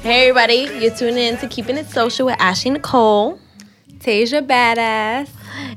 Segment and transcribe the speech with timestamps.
[0.00, 3.38] Hey everybody, you're tuning in to Keeping It Social with Ashley Nicole.
[3.98, 5.28] Tasia Badass.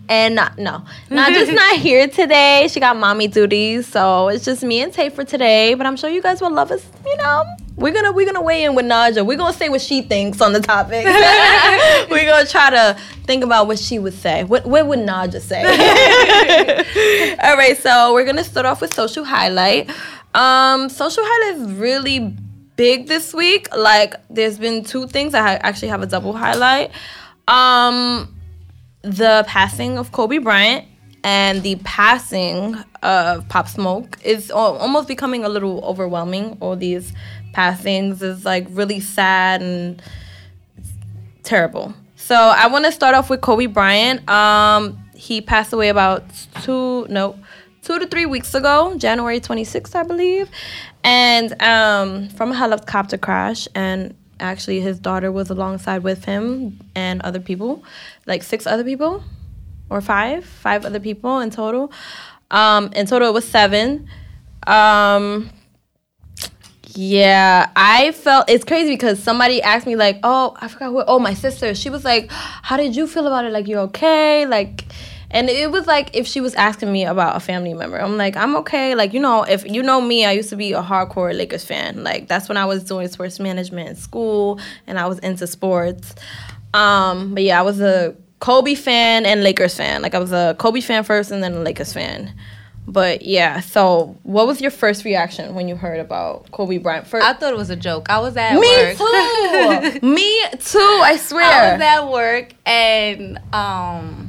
[0.09, 2.67] And not, no, not just not here today.
[2.69, 5.73] She got mommy duties, so it's just me and Tay for today.
[5.73, 6.85] But I'm sure you guys will love us.
[7.05, 7.43] You know,
[7.75, 9.25] we're gonna we're gonna weigh in with Naja.
[9.25, 11.05] We're gonna say what she thinks on the topic.
[12.09, 14.43] we're gonna try to think about what she would say.
[14.45, 15.61] What what would Naja say?
[17.43, 19.89] All right, so we're gonna start off with social highlight.
[20.33, 22.35] Um, social highlight is really
[22.77, 23.67] big this week.
[23.75, 25.33] Like, there's been two things.
[25.33, 26.91] I ha- actually have a double highlight.
[27.47, 28.33] Um,
[29.07, 30.85] the passing of Kobe Bryant
[31.23, 36.57] and the passing of Pop Smoke is almost becoming a little overwhelming.
[36.59, 37.13] All these
[37.53, 40.01] passings is like really sad and
[41.43, 41.93] terrible.
[42.15, 44.27] So I want to start off with Kobe Bryant.
[44.29, 46.23] Um, he passed away about
[46.61, 47.39] two no
[47.81, 50.49] two to three weeks ago, January 26th, I believe,
[51.03, 53.67] and um, from a helicopter crash.
[53.73, 57.83] And actually, his daughter was alongside with him and other people,
[58.25, 59.23] like six other people,
[59.89, 61.91] or five, five other people in total.
[62.51, 64.07] Um, in total, it was seven.
[64.65, 65.49] Um,
[66.95, 71.03] yeah, I felt it's crazy because somebody asked me like, "Oh, I forgot who.
[71.05, 71.75] Oh, my sister.
[71.75, 73.51] She was like, "How did you feel about it?
[73.51, 74.85] Like, you okay?" Like,
[75.29, 77.99] and it was like if she was asking me about a family member.
[77.99, 78.95] I'm like, I'm okay.
[78.95, 82.03] Like, you know, if you know me, I used to be a hardcore Lakers fan.
[82.03, 86.15] Like, that's when I was doing sports management in school, and I was into sports.
[86.73, 90.01] Um, but yeah, I was a Kobe fan and Lakers fan.
[90.01, 92.33] Like, I was a Kobe fan first, and then a Lakers fan.
[92.89, 97.05] But yeah, so what was your first reaction when you heard about Kobe Bryant?
[97.05, 98.09] First, I thought it was a joke.
[98.09, 98.61] I was at work.
[98.61, 100.01] me work.
[100.01, 100.07] too.
[100.07, 100.79] me too.
[100.79, 101.43] I swear.
[101.43, 104.26] I was at work and um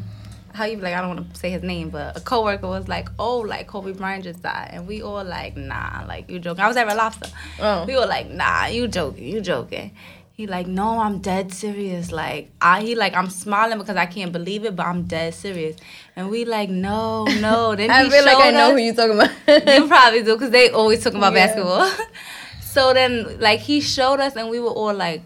[0.58, 2.86] how you be like I don't want to say his name, but a coworker was
[2.88, 6.62] like, "Oh, like Kobe Bryant just died," and we all like, "Nah, like you joking."
[6.64, 7.28] I was at Red Lobster.
[7.60, 7.84] Oh.
[7.86, 9.92] We were like, "Nah, you joking, you joking."
[10.38, 14.30] He like, "No, I'm dead serious." Like I, he like, I'm smiling because I can't
[14.32, 15.76] believe it, but I'm dead serious.
[16.16, 18.94] And we like, "No, no." Then I he feel like I know us- who you're
[18.94, 19.30] talking about.
[19.80, 21.46] you probably do because they always talking about Yeah.
[21.46, 21.90] basketball.
[22.60, 25.22] so then, like, he showed us, and we were all like,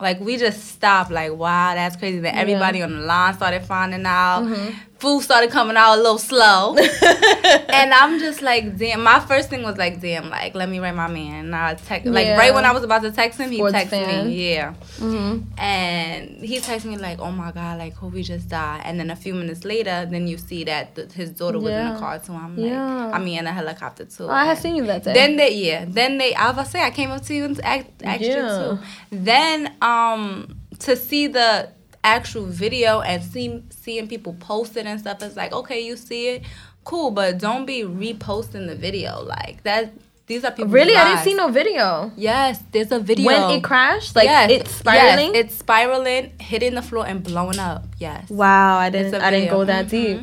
[0.00, 2.20] like we just stopped, like, wow, that's crazy.
[2.20, 4.42] that everybody on the line started finding out.
[4.42, 4.78] Mm-hmm.
[5.04, 9.02] Food started coming out a little slow, and I'm just like, damn.
[9.02, 11.44] My first thing was like, damn, like, let me write my man.
[11.44, 14.28] And I text, like, right when I was about to text him, he texted fan.
[14.28, 14.74] me, yeah.
[14.98, 15.58] Mm-hmm.
[15.60, 19.16] And he texted me like, "Oh my god, like Kobe just died." And then a
[19.16, 21.92] few minutes later, then you see that th- his daughter was in Yeah.
[21.92, 22.32] the car too.
[22.32, 23.06] I'm Yeah.
[23.06, 24.24] like, I mean, in a helicopter too.
[24.24, 25.12] Oh, I had And seen you that day.
[25.12, 26.34] Then they, yeah, then they.
[26.34, 28.36] I was say, I came up to you and asked, asked Yeah.
[28.70, 28.78] you too.
[29.10, 31.68] Then, um, to see the
[32.04, 36.28] actual video and see seeing people post it and stuff, it's like, okay, you see
[36.28, 36.42] it,
[36.84, 39.92] cool, but don't be reposting the video like that.
[40.26, 40.70] These are people.
[40.70, 42.10] really, I didn't see no video.
[42.16, 45.34] Yes, there's a video When it crashed, like yes, it's spiraling.
[45.34, 47.84] Yes, it's spiraling, hitting the floor and blowing up.
[47.98, 48.30] Yes.
[48.30, 49.14] wow, I didn't.
[49.16, 49.90] I didn't go that Mhm.
[49.90, 50.20] deep.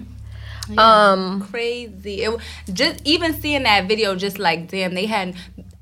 [0.70, 1.12] Yeah.
[1.12, 2.24] Um, Crazy.
[2.24, 2.40] It
[2.74, 5.36] just even seeing that video, just like damn, they had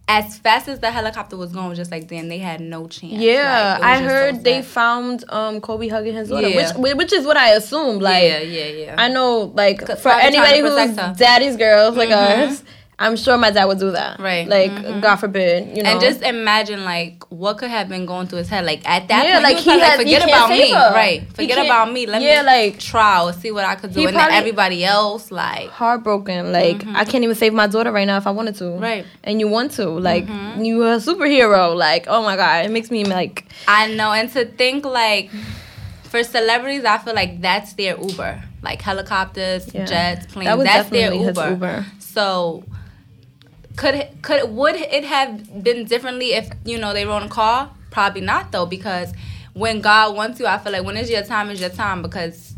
[0.10, 3.14] as fast as the helicopter was going, was just like damn, they had no chance.
[3.14, 6.76] yeah, Like, I just so heard they found um Kobe hugging his daughter, Yeah.
[6.78, 8.02] which which is what I assumed.
[8.02, 8.96] Like, yeah, yeah, yeah.
[8.98, 11.14] I know, like for probably trying to anybody who's her.
[11.18, 12.50] daddy's girls like Mhm.
[12.50, 12.64] us,
[13.02, 14.20] I'm sure my dad would do that.
[14.20, 14.46] Right.
[14.46, 15.00] Like, Mhm.
[15.02, 15.90] God forbid, you know.
[15.92, 18.66] and just imagine like what could have been going through his head.
[18.66, 20.92] Like at that Yeah, point, like, he, he was had- like, forget about me, her.
[20.94, 21.24] right?
[21.34, 22.06] Forget about me.
[22.08, 24.06] Let yeah, me like- try or see what I could do.
[24.06, 26.52] And then everybody else, like heartbroken.
[26.52, 28.72] Like I can't even save my daughter right now if I wanted to.
[28.72, 29.06] Right.
[29.24, 29.88] And you want to.
[29.88, 30.28] Like
[30.58, 31.76] you are a superhero.
[31.78, 35.30] Like oh my god, it makes me like I know, and to think like
[36.04, 39.86] for celebrities, I feel like that's their Uber, like helicopters, Yeah.
[39.86, 40.50] jets, planes.
[40.58, 41.50] that that's their Uber.
[41.52, 41.86] Uber.
[42.00, 42.64] So
[43.80, 47.30] could it, could would it have been differently if you know they were on a
[47.30, 47.60] call?
[47.92, 49.10] Probably not though, because
[49.54, 52.02] when God wants you, I feel like when it's your time, is your time.
[52.02, 52.54] Because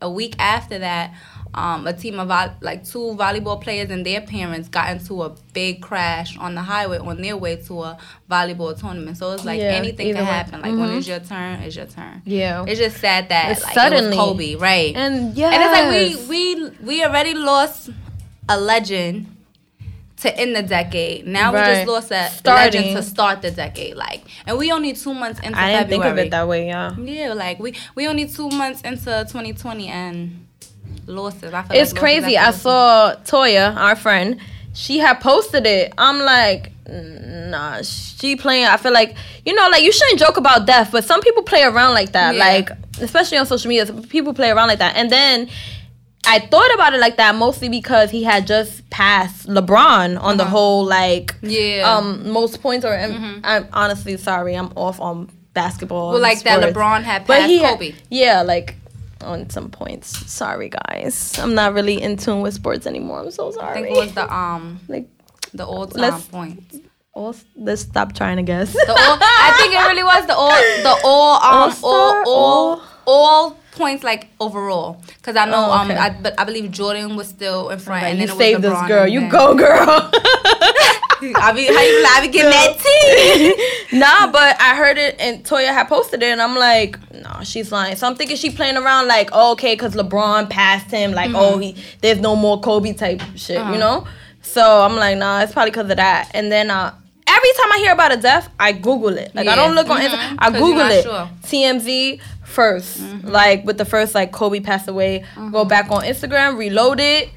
[0.00, 1.14] a week after that.
[1.54, 5.30] Um, a team of vo- like two volleyball players and their parents got into a
[5.54, 7.98] big crash on the highway on their way to a
[8.30, 9.16] volleyball tournament.
[9.16, 10.30] So it's like Yeah, anything can way.
[10.30, 10.60] happen.
[10.60, 10.98] Like when Mhm.
[10.98, 12.20] it's your turn, it's your turn.
[12.26, 12.66] Yeah.
[12.68, 14.04] It's just sad that It's like suddenly.
[14.04, 14.94] it was Kobe, right?
[14.94, 15.50] and yeah.
[15.52, 15.88] And it's like
[16.28, 17.90] we we we already lost
[18.48, 19.26] a legend
[20.22, 21.26] to end the decade.
[21.26, 21.74] Now we Right.
[21.76, 22.80] just lost a Starting.
[22.82, 23.94] legend to start the decade.
[23.96, 26.66] Like, and we only two months into I didn't think of it that way.
[26.66, 26.90] Yeah.
[27.00, 30.46] Yeah, like we we only two months into 2020 and
[31.06, 31.54] lost it.
[31.54, 32.36] I feel It's like crazy.
[32.36, 34.38] I saw Toya, our friend.
[34.74, 35.92] She had posted it.
[35.98, 38.66] I'm like, nah, she playing.
[38.66, 41.62] I feel like you know, like you shouldn't joke about death, but some people play
[41.62, 42.34] around like that.
[42.34, 42.44] Yeah.
[42.44, 42.70] Like
[43.00, 44.96] especially on social media, people play around like that.
[44.96, 45.48] And then
[46.26, 50.44] I thought about it like that mostly because he had just passed LeBron on the
[50.44, 51.46] whole like Uh-huh.
[51.48, 51.84] Yeah.
[51.86, 52.26] Mm-hmm.
[52.26, 56.12] um most points or I'm honestly sorry I'm off on basketball.
[56.12, 56.60] Well, like that.
[56.62, 57.94] LeBron had But passed he had- Kobe.
[58.10, 58.74] yeah, like
[59.22, 60.08] on some points.
[60.30, 63.20] Sorry guys, I'm not really in tune with sports anymore.
[63.20, 63.70] I'm so sorry.
[63.70, 65.08] I think it was the um like
[65.54, 66.76] the all time points.
[67.14, 68.72] all, let's stop trying to guess.
[68.72, 70.50] The all, I think it really was the all
[70.82, 72.24] the all um All-star?
[72.26, 75.90] all all all points like overall because I know Oh, um.
[75.90, 78.44] I but I believe Jordan was still in front Okay, and you then it was
[78.46, 79.06] saved this girl.
[79.06, 80.10] You go, girl.
[81.20, 82.78] I be how you I be getting that
[83.90, 83.98] tea.
[83.98, 87.72] nah, but I heard it and Toya had posted it, and I'm like, nah, she's
[87.72, 87.96] lying.
[87.96, 91.58] So I'm thinking she playing around like, oh, okay, because LeBron passed him, like, oh,
[91.58, 94.06] he there's no more Kobe type shit, you know.
[94.42, 96.30] So I'm like, nah, it's probably because of that.
[96.34, 96.94] And then uh,
[97.26, 99.34] every time I hear about a death, I Google it.
[99.34, 100.08] Like I don't look on Mhm.
[100.08, 100.36] Instagram.
[100.38, 101.02] I Google it.
[101.02, 101.28] sure.
[101.42, 102.20] TMZ
[102.54, 105.24] 1st like with the first like Kobe passed away.
[105.52, 107.30] Go back on Instagram, reload it.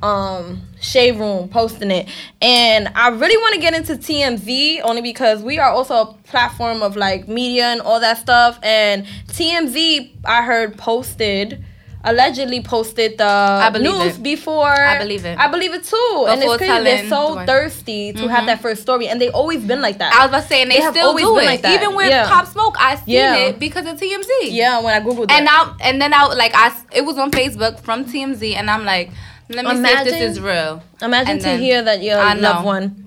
[0.00, 2.08] Um, Shade Room posting it,
[2.40, 6.82] and I really want to get into TMZ only because we are also a platform
[6.84, 8.60] of like media and all that stuff.
[8.62, 11.64] And TMZ, I heard posted.
[12.04, 14.22] Allegedly posted the news it.
[14.22, 14.70] before.
[14.70, 15.36] I believe it.
[15.36, 16.26] I believe it too.
[16.28, 16.84] and it's Before crazy.
[16.84, 18.46] They're so the- thirsty to have mm-hmm.
[18.46, 20.14] that first story, and they always been like that.
[20.14, 21.62] I was about to say and they, They have still always do been it like
[21.62, 21.74] that.
[21.82, 22.28] even with Yeah.
[22.28, 22.76] Pop Smoke.
[22.78, 23.36] I seen Yeah.
[23.36, 24.28] it because of TMZ.
[24.50, 25.66] yeah, when I googled And that.
[25.68, 29.10] now and then I like I it was on Facebook from TMZ and I'm like
[29.48, 30.82] let me see if this is real.
[31.02, 33.06] Imagine And to then- hear that your I loved one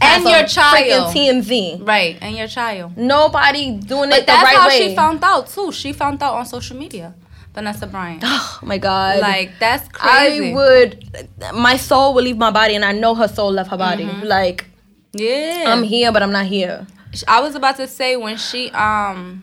[0.00, 1.12] And your child.
[1.12, 1.84] TMZ.
[1.84, 2.96] Right, and your child.
[2.96, 5.72] Nobody doing But it the that's right how she found out too.
[5.72, 7.14] She found out on social media.
[7.58, 8.22] Vanessa Bryant.
[8.26, 9.20] oh my god!
[9.20, 10.50] like that's crazy.
[10.50, 11.20] I would,
[11.54, 14.04] my soul will leave my body, and I know her soul left her body.
[14.04, 14.26] Mm-hmm.
[14.26, 14.66] Like
[15.12, 15.64] yeah.
[15.66, 16.86] I'm here, but I'm not here.
[17.26, 19.42] I was about to say when she um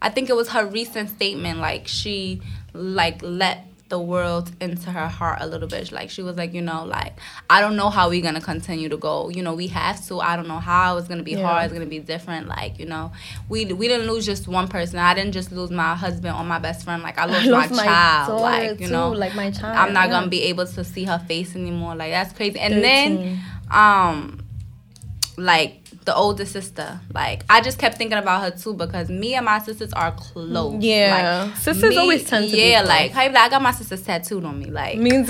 [0.00, 2.40] I think it was her recent statement like she
[2.72, 5.92] like let the world into her heart a little bit.
[5.98, 7.14] Like she was like you know like
[7.48, 9.14] I don't know how we're gonna continue to go.
[9.36, 10.14] You know we have to.
[10.20, 10.96] I don't know how.
[10.98, 11.46] It's gonna be Yeah.
[11.46, 11.64] hard.
[11.64, 12.48] It's gonna be different.
[12.48, 13.12] Like you know
[13.48, 14.98] we we didn't lose just one person.
[14.98, 17.02] I didn't just lose my husband or my best friend.
[17.08, 18.40] Like I lost, lost my, my child.
[18.40, 20.14] like you too, know like my child, I'm not yeah.
[20.14, 21.94] gonna be able to see her face anymore.
[21.94, 22.58] Like that's crazy.
[22.58, 22.82] And 13.
[22.82, 23.40] then
[23.70, 24.40] um
[25.36, 27.00] like the older sister.
[27.14, 30.82] Like I just kept thinking about her too because me and my sisters are close.
[30.82, 31.46] Yeah.
[31.46, 32.88] like, Sisters always tend to be Yeah, close.
[32.88, 34.66] like how you like, I got my sisters tattooed on me.
[34.66, 35.22] Like Me too.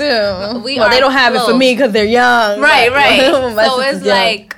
[0.64, 2.60] We well, they don't have it for me because they're young.
[2.60, 2.96] right, but-
[3.56, 3.66] right.
[3.66, 4.16] so it's young.
[4.16, 4.56] like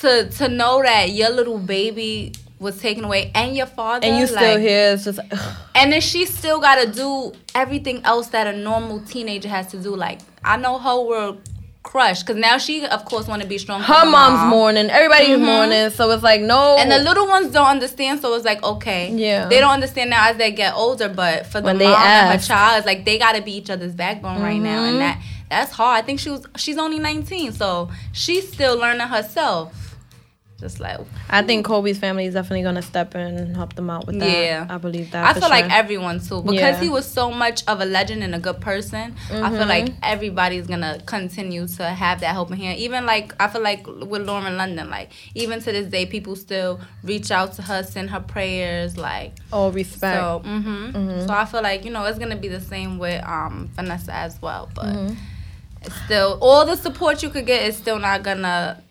[0.00, 4.26] to to know that your little baby was taken away and your father and you
[4.34, 4.92] like, still here.
[4.92, 5.56] It's just ugh.
[5.74, 9.78] and then she still got to do everything else that a normal teenager has to
[9.78, 9.96] do.
[9.96, 11.40] Like I know her world
[11.82, 13.80] crushed because now she of course want to be strong.
[13.80, 14.48] her her mom's mom.
[14.50, 14.90] mourning.
[14.90, 15.44] Everybody's mm-hmm.
[15.44, 15.90] mourning.
[15.90, 16.76] So it's like no.
[16.78, 19.48] And the little ones don't understand, so it's like okay, Yeah.
[19.48, 21.08] they don't understand now as they get older.
[21.08, 23.70] But for the When mom they and her child, it's like they gotta be each
[23.70, 24.98] other's backbone right now, and mm-hmm.
[24.98, 26.02] that that's hard.
[26.02, 29.89] I think she was she's only nineteen, so she's still learning herself.
[30.60, 34.06] Just like I think Kobe's family is definitely gonna step in and help them out
[34.06, 34.26] with that.
[34.26, 34.66] Yeah.
[34.68, 35.24] I believe that.
[35.34, 36.80] I feel like everyone too because Yeah.
[36.80, 39.16] he was so much of a legend and a good person.
[39.30, 39.98] I feel like Mm-hmm.
[40.02, 42.78] everybody's gonna continue to have that helping hand.
[42.78, 46.78] Even like I feel like with Lauren London, like even to this day, people still
[47.02, 49.32] reach out to her, send her prayers, like.
[49.52, 50.14] all respect.
[50.14, 53.70] So, hmm so I feel like you know it's gonna be the same with um
[53.74, 55.14] Vanessa as well, but Mm-hmm.
[55.82, 58.82] it's still all the support you could get is still not gonna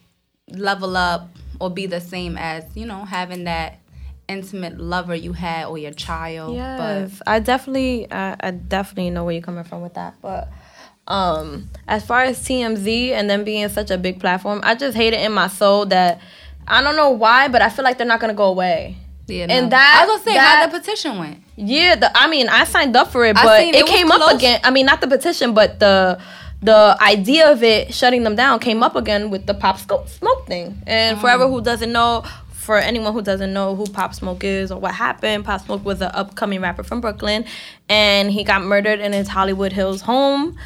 [0.52, 3.80] level up or be the same as you know having that
[4.28, 6.56] intimate lover you had or your child.
[6.56, 10.16] Yes, I definitely, I, I definitely know where you're coming from with that.
[10.22, 10.50] But
[11.08, 15.14] um, as far as TMZ and them being such a big platform, I just hate
[15.14, 16.22] it in my soul that
[16.68, 18.98] I don't know why, but I feel like they're not gonna go away.
[19.26, 19.70] But yeah, And no.
[19.72, 21.44] that- I was gonna say that- how the petition went.
[21.56, 24.62] Yeah, the, I mean, I signed up for it, but it, it came up again.
[24.64, 26.20] I mean, not the petition, but the
[26.62, 30.46] the idea of it shutting them down came up again with the Pop Smoke, smoke
[30.48, 30.82] thing.
[30.86, 31.22] And Mm.
[31.22, 34.94] forever, who doesn't know, for anyone who doesn't know who Pop Smoke is or what
[34.94, 37.46] happened, Pop Smoke was an upcoming rapper from Brooklyn,
[37.88, 40.58] and he got murdered in his Hollywood Hills home.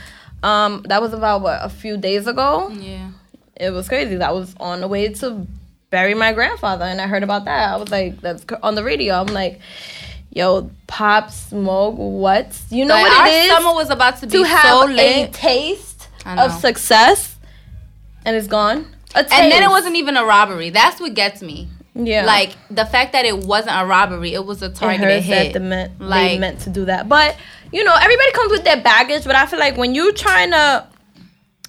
[0.41, 3.09] Um, that was about what a few days ago Yeah.
[3.55, 4.19] it was crazy.
[4.21, 5.47] I was on the way to
[5.91, 7.69] bury my grandfather, and I heard about that.
[7.71, 9.61] I was like, "That's on the radio." I'm like,
[10.35, 12.57] "Yo, Pop Smoke, what?
[12.69, 14.89] You know Like, what our it is summer was about to be to have so
[14.89, 17.35] a taste of success,
[18.25, 18.87] and it's gone.
[19.15, 20.69] And then it wasn't even a robbery.
[20.71, 21.67] That's what gets me.
[21.93, 25.53] yeah, Like the fact that it wasn't a robbery, it was a targeted that hit.
[25.53, 27.07] the meant, they Like- meant to do that.
[27.07, 27.35] But
[27.71, 29.23] you know, everybody comes with their baggage.
[29.25, 30.87] But I feel like when you're trying to,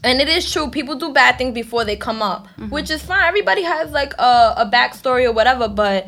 [0.03, 2.69] and it is true, people do bad things before they come up, Mm-hmm.
[2.71, 3.25] which is fine.
[3.25, 5.67] Everybody has like a, a backstory or whatever.
[5.69, 6.07] But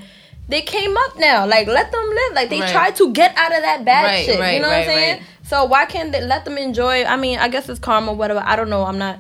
[0.48, 1.46] they came up now.
[1.46, 2.34] Like let them live.
[2.34, 2.70] Like they Right.
[2.72, 4.40] tried to get out of that bad Right, shit.
[4.40, 5.22] right, you know what I'm saying?
[5.48, 7.04] So why can't they let them enjoy?
[7.04, 8.42] I mean, I guess it's karma, whatever.
[8.44, 8.84] I don't know.
[8.84, 9.18] I'm not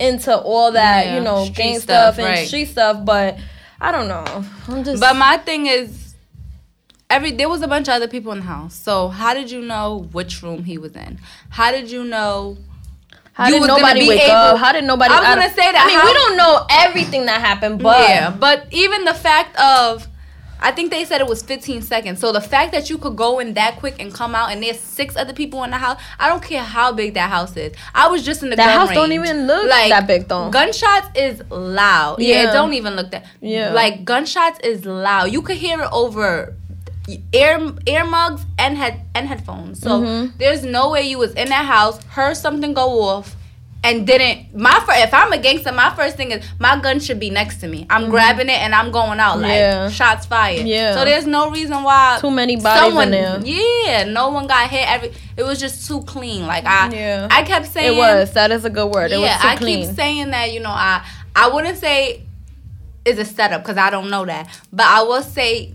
[0.00, 3.04] into all that, Yeah, you know, street gang stuff, stuff, and street stuff.
[3.04, 3.38] But
[3.80, 4.44] I don't know.
[4.68, 5.00] I'm just.
[5.00, 6.14] But my thing is,
[7.10, 8.74] every there was a bunch of other people in the house.
[8.74, 11.18] So how did you know which room he was in?
[11.50, 12.56] How did you know?
[13.32, 14.58] how you did nobody wake able- up?
[14.58, 15.14] How did nobody?
[15.14, 17.80] I was I gonna say that, I mean, how- we don't know everything that happened,
[17.82, 20.08] but yeah, but even the fact of.
[20.60, 22.18] I think they said it was 15 seconds.
[22.20, 24.80] So the fact that you could go in that quick and come out and there's
[24.80, 27.74] six other people in the house, I don't care how big that house is.
[27.94, 30.50] I was just in the That house don't even look like that big, though.
[30.50, 32.20] Gunshots is loud.
[32.20, 32.50] Yeah, Yeah.
[32.50, 33.24] it don't even look that.
[33.40, 33.72] Yeah.
[33.72, 35.30] Like gunshots is loud.
[35.32, 36.54] You could hear it over
[37.32, 39.80] ear ear mugs and head and headphones.
[39.80, 40.36] So Mm-hmm.
[40.38, 43.34] there's no way you was in that house, heard something go off,
[43.84, 44.54] and didn't.
[44.56, 47.58] My fir- if I'm a gangster, my first thing is my gun should be next
[47.60, 47.86] to me.
[47.88, 49.84] I'm grabbing it and I'm going out like Mm-hmm.
[49.84, 49.88] Yeah.
[49.90, 50.66] shots fired.
[50.66, 50.94] Yeah.
[50.94, 53.40] So there's no reason why Too many bodies in there.
[53.44, 54.86] Yeah, no one got hit.
[54.90, 56.46] Every it was just too clean.
[56.46, 57.28] Like I, Yeah.
[57.30, 58.32] I kept saying it was.
[58.32, 59.12] That is a good word.
[59.12, 59.86] It yeah, was too I clean.
[59.86, 60.52] keep saying that.
[60.52, 61.06] You know, I
[61.36, 62.22] I wouldn't say
[63.04, 65.72] is a setup because I don't know that, but I will say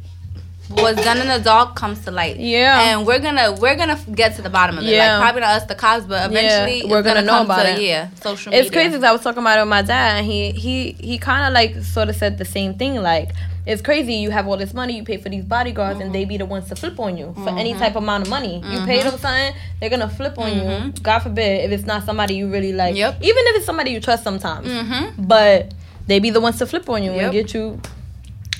[0.70, 2.38] what's done in the dark comes to light.
[2.38, 2.82] Yeah.
[2.82, 4.88] and we're gonna we're gonna get to the bottom of it.
[4.88, 5.18] Yeah.
[5.18, 7.74] Like probably not us, the cops, but eventually Yeah, we're it's gonna know about to,
[7.74, 7.82] it.
[7.82, 8.62] Yeah, social Media.
[8.62, 11.18] it's crazy because I was talking about it with my dad, and he he he
[11.18, 12.96] kind of like sort of said the same thing.
[12.96, 13.32] Like
[13.66, 14.16] it's crazy.
[14.16, 16.68] You have all this money, you pay for these bodyguards, and they be the ones
[16.70, 17.80] to flip on you for any mm-hmm.
[17.80, 18.56] type of amount of money.
[18.56, 19.10] You pay mm-hmm.
[19.10, 20.62] them something, they're gonna flip on you.
[20.62, 20.90] Mm-hmm.
[21.02, 22.96] God forbid if it's not somebody you really like.
[22.96, 23.18] Yep.
[23.22, 25.28] Even if it's somebody you trust sometimes, Mhm.
[25.28, 25.74] but
[26.08, 27.24] they be the ones to flip on you Yep.
[27.24, 27.80] and get you.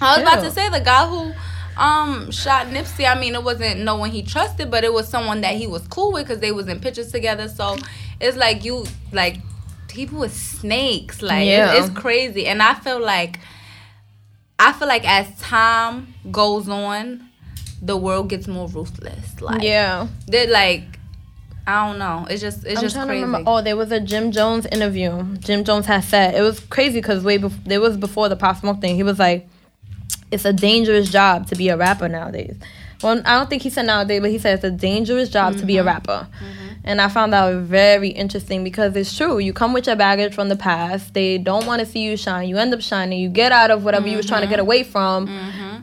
[0.02, 1.34] I was about to say the guy who
[1.78, 3.10] um shot Nipsey.
[3.10, 5.88] I mean, it wasn't no one he trusted, but it was someone that he was
[5.88, 7.48] cool with because they was in pictures together.
[7.50, 7.78] So
[8.22, 9.38] it's like you like
[9.88, 11.22] people with snakes.
[11.22, 11.74] Like Yeah.
[11.74, 13.40] it's crazy, and I feel like
[14.60, 17.28] I feel like as time goes on,
[17.82, 19.42] the world gets more ruthless.
[19.42, 20.08] Like Yeah.
[20.28, 20.84] they're like.
[21.66, 22.28] I don't know.
[22.30, 23.22] It's just it's I'm just trying crazy.
[23.22, 23.50] to remember.
[23.50, 25.24] Oh, there was a Jim Jones interview.
[25.38, 28.58] Jim Jones had said it was crazy because way before it was before the Pop
[28.58, 28.98] Smoke thing.
[28.98, 29.48] He was like,
[30.34, 32.56] "It's a dangerous job to be a rapper nowadays."
[33.02, 35.66] Well, I don't think he said nowadays, but he said it's a dangerous job to
[35.66, 35.82] be Mm-hmm.
[35.88, 36.28] a rapper.
[36.86, 39.40] And I found that very interesting because it's true.
[39.40, 41.14] You come with your baggage from the past.
[41.14, 42.48] They don't want to see you shine.
[42.48, 43.20] You end up shining.
[43.20, 44.68] You get out of whatever you was trying to get Mm-hmm.
[44.68, 45.28] away from,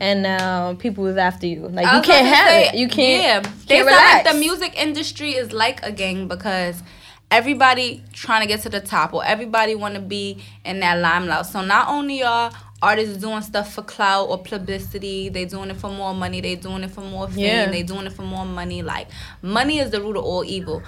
[0.07, 1.67] and now people is after you.
[1.67, 2.75] Like you can't have say, it.
[2.75, 3.45] You can't.
[3.45, 6.81] Yeah, they like the music industry is like a gang because
[7.29, 11.45] everybody trying to get to the top or everybody want to be in that limelight.
[11.45, 12.51] So not only are
[12.81, 16.83] artists doing stuff for clout or publicity, they doing it for more money, they doing
[16.83, 17.65] it for more fame, Yeah.
[17.69, 18.81] they doing it for more money.
[18.81, 19.07] Like
[19.41, 20.81] money is the root of all evil.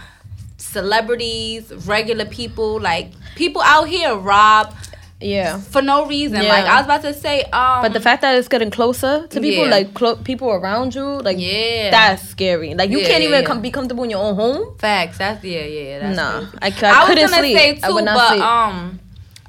[0.57, 4.73] Celebrities, regular people, like people out here rob
[5.21, 5.57] Yeah.
[5.59, 6.41] for no reason.
[6.41, 6.49] Yeah.
[6.49, 9.39] Like I was about to say, um, But the fact that it's getting closer to
[9.41, 9.71] people, Yeah.
[9.71, 11.91] like clo- people around you, like Yeah.
[11.91, 12.73] that's scary.
[12.73, 14.75] Like you Yeah, can't even come be comfortable in your own home.
[14.79, 15.19] Facts.
[15.19, 15.81] That's yeah, yeah.
[15.81, 16.47] yeah, That's Nah.
[16.61, 17.57] I, I I, couldn't was gonna sleep.
[17.57, 18.41] say I too, would not but sleep.
[18.43, 18.99] um,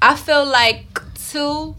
[0.03, 1.01] I feel like
[1.33, 1.75] too.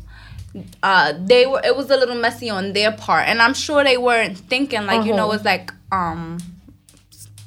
[0.83, 1.61] Uh, they were.
[1.63, 5.05] It was a little messy on their part, and I'm sure they weren't thinking like
[5.05, 5.35] you know Uh-huh.
[5.35, 6.37] it's like um,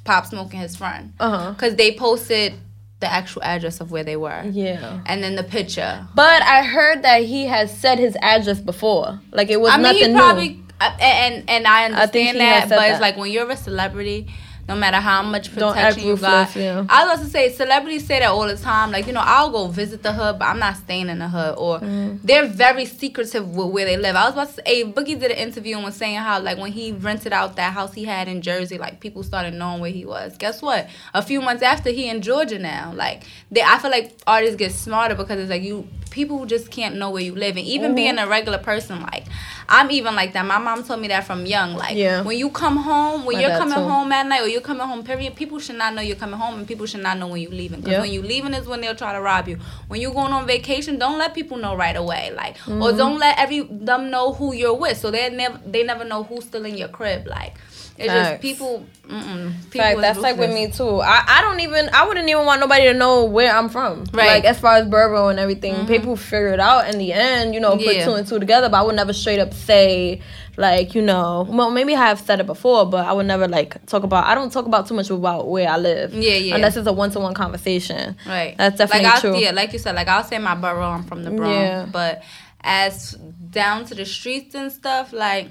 [0.04, 1.52] Pop Smoke and his friend, Uh-huh.
[1.52, 2.54] because they posted
[3.00, 5.00] the actual address of where they were, yeah.
[5.06, 6.06] and then the picture.
[6.14, 9.20] But I heard that he has said his address before.
[9.32, 10.14] Like it was I mean, nothing he new.
[10.18, 13.48] probably uh, and and I I think understand has that, but it's like when you're
[13.50, 14.28] a celebrity,
[14.68, 16.54] no matter how much protection you got.
[16.54, 16.84] yeah.
[16.88, 18.90] I was about to say celebrities say that all the time.
[18.92, 21.54] Like you know, I'll go visit the hood, but I'm not staying in the hood.
[21.56, 22.20] Or Mm.
[22.22, 24.14] they're very secretive with where they live.
[24.16, 26.58] I was about to say, hey, Boogie did an interview and was saying how like
[26.58, 29.90] when he rented out that house he had in Jersey, like people started knowing where
[29.90, 30.36] he was.
[30.36, 30.88] Guess what?
[31.14, 32.92] A few months after, he in Georgia now.
[32.94, 36.94] Like they, I feel like artists get smarter because it's like you people just can't
[37.00, 37.94] know where you live, and even Mm-hmm.
[38.02, 39.24] being a regular person, like.
[39.70, 40.46] I'm even like that.
[40.46, 41.74] My mom told me that from young.
[41.82, 42.22] Like Yeah.
[42.22, 43.82] when you come home, when My you're coming too.
[43.92, 46.54] home at night or you're coming home, period, people should not know you're coming home
[46.58, 47.80] and people should not know when you're leaving.
[47.80, 48.00] Because Yeah.
[48.00, 49.58] when you're leaving is when they'll try to rob you.
[49.88, 52.32] When you're going on vacation, don't let people know right away.
[52.34, 52.82] Like Mm-hmm.
[52.82, 53.60] or don't let every
[53.90, 54.96] them know who you're with.
[54.96, 57.26] So they never they never know who's still in your crib.
[57.26, 57.52] Like
[57.98, 58.28] it's Facts.
[58.30, 58.86] just people.
[59.08, 61.00] People Fact, that's like with me too.
[61.00, 64.04] I, I don't even I wouldn't even want nobody to know where I'm from.
[64.12, 64.28] Right.
[64.28, 67.54] Like as far as Burbo and everything, people figure it out in the end.
[67.54, 68.04] You know, put Yeah.
[68.04, 68.68] two and two together.
[68.68, 70.20] But I would never straight up say
[70.56, 71.46] like you know.
[71.48, 74.24] Well, maybe I have said it before, but I would never like talk about.
[74.26, 76.12] I don't talk about too much about where I live.
[76.14, 76.54] Yeah, yeah.
[76.56, 78.16] Unless it's a one to one conversation.
[78.26, 78.56] Right.
[78.58, 79.36] That's definitely like I'll, true.
[79.38, 81.52] Yeah, like you said, like I'll say my borough, I'm from the Bronx.
[81.54, 81.86] Yeah.
[81.90, 82.22] But
[82.62, 83.12] as
[83.50, 85.48] down to the streets and stuff, like,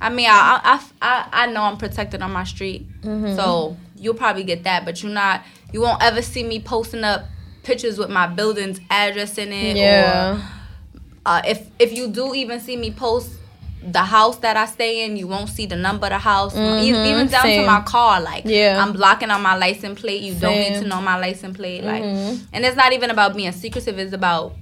[0.00, 3.34] I mean, I I, I, I know I'm protected on my street, Mm-hmm.
[3.36, 4.84] so you'll probably get that.
[4.84, 5.42] But you're not,
[5.72, 7.24] you won't ever see me posting up
[7.62, 9.76] pictures with my building's address in it.
[9.76, 10.36] Yeah.
[10.36, 10.42] Or
[11.26, 13.30] uh, if if you do even see me post
[13.84, 16.54] the house that I stay in, you won't see the number of the house.
[16.56, 17.42] E- Even down Mm-hmm.
[17.42, 17.60] same.
[17.62, 18.80] to my car, like Yeah.
[18.82, 20.22] I'm blocking on my license plate.
[20.22, 20.82] You don't need Mm-hmm.
[20.82, 21.82] to know my license plate.
[21.82, 23.98] Like, and it's not even about being secretive.
[23.98, 24.54] It's about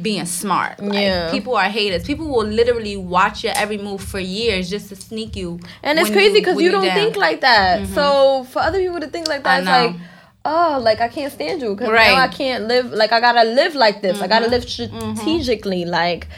[0.00, 0.80] being smart.
[0.80, 1.30] Like, Yeah.
[1.32, 2.04] people are haters.
[2.04, 5.58] People will literally watch your every move for years just to sneak you.
[5.82, 6.94] And it's crazy because when you, don't down.
[6.94, 7.86] think like that.
[7.88, 9.96] So for other people to think like that, it's like,
[10.44, 12.08] oh, like I can't stand you because Right.
[12.08, 12.16] Mm-hmm.
[12.16, 12.86] now I can't live.
[12.92, 14.20] Like I gotta live like this.
[14.20, 15.84] I gotta live strategically.
[15.84, 16.28] Like,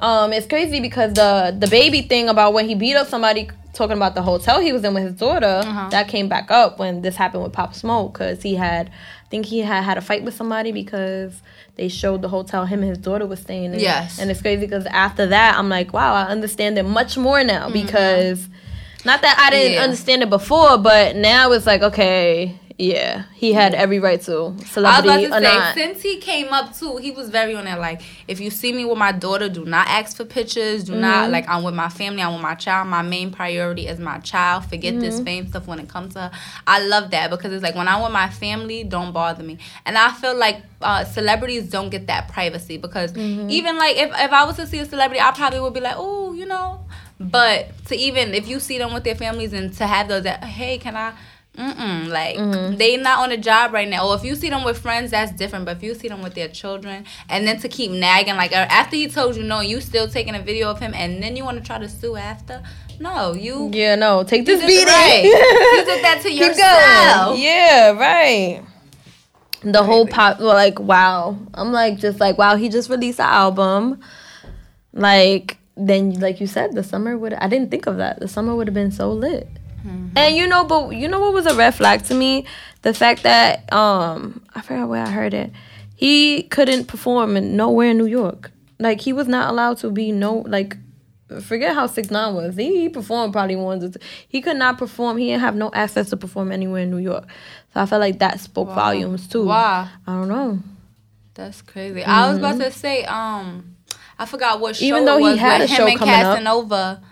[0.00, 3.48] um, it's crazy because the the baby thing about when he beat up somebody.
[3.74, 5.88] Talking about the hotel he was in with his daughter, Uh-huh.
[5.88, 9.46] that came back up when this happened with Pop Smoke because he had, I think
[9.46, 11.40] he had had a fight with somebody because
[11.76, 13.80] they showed the hotel him and his daughter was staying in.
[13.80, 14.18] Yes.
[14.18, 17.70] and it's crazy because after that I'm like, wow, I understand it much more now
[17.70, 18.46] because
[19.06, 19.74] not that I didn't Mm-hmm.
[19.76, 19.84] Yeah.
[19.84, 24.50] understand it before, but now it's like, okay, yeah, he had every right to I
[24.50, 25.74] was celebrity about to say, not.
[25.74, 27.78] since he came up too, he was very on that.
[27.80, 30.84] Like, if you see me with my daughter, do not ask for pictures.
[30.84, 31.32] Do not Mm-hmm.
[31.32, 32.22] like I'm with my family.
[32.22, 32.88] I'm with my child.
[32.88, 34.64] My main priority is my child.
[34.66, 35.24] Forget this Mm-hmm.
[35.24, 36.30] fame stuff when it comes to her.
[36.66, 39.58] I love that because it's like when I'm with my family, don't bother me.
[39.86, 43.50] And I feel like uh, celebrities don't get that privacy because Mm-hmm.
[43.50, 45.96] even like if if I was to see a celebrity, I probably would be like,
[45.96, 46.80] oh, you know.
[47.20, 50.42] But to even if you see them with their families and to have those that
[50.42, 51.12] hey, can I?
[51.56, 52.76] Mm-mm, like Mm-hmm.
[52.78, 54.08] they not on a job right now.
[54.08, 55.66] Or if you see them with friends, that's different.
[55.66, 58.66] But if you see them with their children, and then to keep nagging, like uh,
[58.70, 61.44] after he told you no, you still taking a video of him, and then you
[61.44, 62.62] want to try to sue after.
[62.98, 64.86] No, you yeah, no, take this beating.
[64.86, 65.22] right.
[65.24, 67.26] you did that to Keep yourself.
[67.34, 67.42] going.
[67.42, 68.62] Yeah, right.
[69.64, 71.36] The whole pop, well, like, wow.
[71.54, 74.00] I'm like, just like, wow, he just released an album.
[74.92, 78.20] Like, then, like you said, the summer would, I didn't think of that.
[78.20, 79.48] The summer would have been so lit.
[79.84, 82.46] And you know, but you know what was a red flag to me?
[82.82, 85.52] The fact that, um, I forgot where I heard it.
[85.94, 88.50] He couldn't perform in nowhere in New York.
[88.78, 90.76] Like, he was not allowed to be no, like,
[91.40, 92.56] forget how six nine was.
[92.56, 93.96] He, he performed probably once.
[94.28, 95.16] He could not perform.
[95.16, 97.26] He didn't have no access to perform anywhere in New York.
[97.72, 99.46] So I felt like that spoke volumes too.
[99.46, 99.88] Wow.
[100.06, 100.58] I don't know.
[101.34, 102.04] That's crazy.
[102.04, 103.76] I was about to say, um,
[104.18, 104.94] I forgot what show Mm-hmm.
[104.94, 107.02] Even though he was had a show coming up.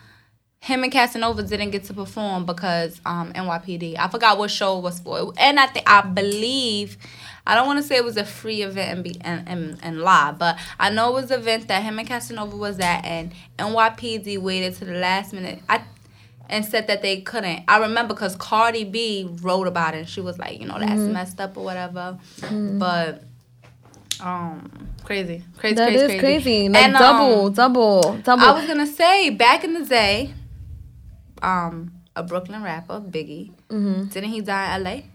[0.63, 3.97] Him and Casanova didn't get to perform because um NYPD.
[3.99, 6.99] I forgot what show it was for, and I think I believe.
[7.47, 10.01] I don't want to say it was a free event and be and, and, and
[10.03, 13.33] lie, but I know it was an event that him and Casanova was at, and
[13.59, 15.61] NYPD waited to the last minute.
[15.69, 15.83] I
[16.51, 17.63] and said that they couldn't.
[17.67, 19.99] I remember because Cardi B wrote about it.
[20.01, 21.13] and She was like, you know, that's Mm-hmm.
[21.15, 22.19] messed up or whatever.
[22.51, 23.23] But
[24.21, 26.69] um, crazy, crazy, That crazy, is crazy.
[26.69, 28.45] Like And, um, double, double, double.
[28.45, 30.35] I was gonna say back in the day,
[31.43, 34.05] um, a Brooklyn rapper, Biggie, Mm-hmm.
[34.09, 35.07] didn't he die in L.A.?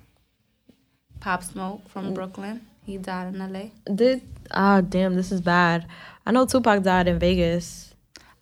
[1.20, 3.72] Pop Smoke from Brooklyn, he died in L.A.
[3.94, 5.88] Did ah damn, this is bad.
[6.26, 7.94] I know Tupac died in Vegas.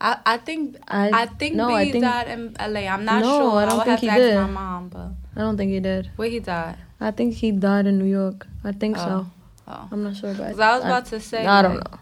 [0.02, 2.88] I, I think I- I, think no, Biggie I think- died in L.A.
[2.88, 3.60] I'm not No, sure.
[3.62, 4.36] I don't would think have he to ask did.
[4.36, 6.12] my mom, but I don't think he did.
[6.17, 6.78] where he died?
[7.00, 8.48] I think he died in New York.
[8.63, 9.28] I think so.
[9.67, 9.88] Oh.
[9.91, 10.52] I'm not sure about.
[10.52, 12.00] 'Cause I was about to say, I don't like- know.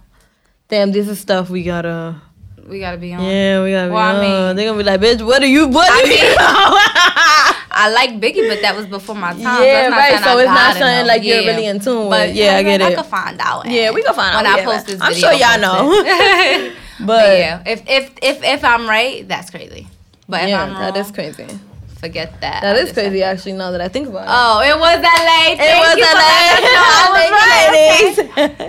[0.67, 2.15] Damn, this is stuff we gotta.
[2.71, 3.21] We gotta be on.
[3.21, 3.89] Yeah, we gotta.
[3.89, 4.21] Be Well, I on.
[4.21, 5.67] mean- They're gonna be like, bitch, what are you?
[5.67, 6.35] What I are you?
[7.73, 9.41] I like Biggie, but that was before my time.
[9.65, 12.09] Yeah, not right, so I it's not something like you're really in tune with.
[12.11, 12.93] But Yeah, I get I it.
[12.93, 13.67] I could find out.
[13.69, 14.53] Yeah, we can find when out.
[14.53, 15.29] When I Yeah, post this I'm video.
[15.31, 16.03] sure y'all know.
[17.01, 19.87] but, but yeah, if if if if I'm right, that's crazy.
[20.29, 21.47] But if yeah, I'm wrong, that is crazy.
[22.01, 22.61] Forget that.
[22.61, 23.35] That is crazy, that.
[23.35, 23.53] actually.
[23.53, 25.53] Now that I think about it, Oh, it was LA.
[25.53, 26.27] it Thank was LA.
[26.27, 27.69] letting us I was right.
[27.77, 28.17] ladies.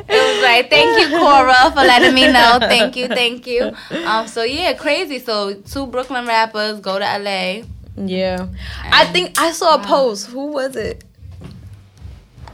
[0.09, 0.67] It was right.
[0.69, 2.59] Thank you, Cora, for letting me know.
[2.61, 3.73] Thank you, thank you.
[4.07, 5.19] Um, so yeah, crazy.
[5.19, 7.63] So two Brooklyn rappers go to LA.
[7.97, 8.49] Yeah.
[8.85, 10.27] I think I saw a post.
[10.29, 11.05] Who was it?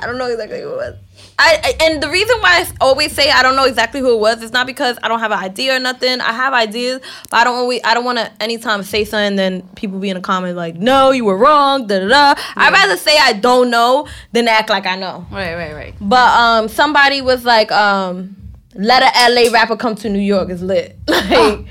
[0.00, 0.94] I don't know exactly who it was.
[1.40, 4.42] I, and the reason why I always say I don't know exactly who it was
[4.42, 6.20] is not because I don't have an idea or nothing.
[6.20, 9.62] I have ideas, but I don't always I don't want to anytime say something then
[9.76, 12.40] people be in the comment like, "No, you were wrong." Da da da.
[12.56, 15.26] I'd rather say I don't know than act like I know.
[15.30, 15.94] Right, right, right.
[16.00, 18.36] But um, somebody was like, um,
[18.74, 21.66] "Let a LA rapper come to New York is lit." Like,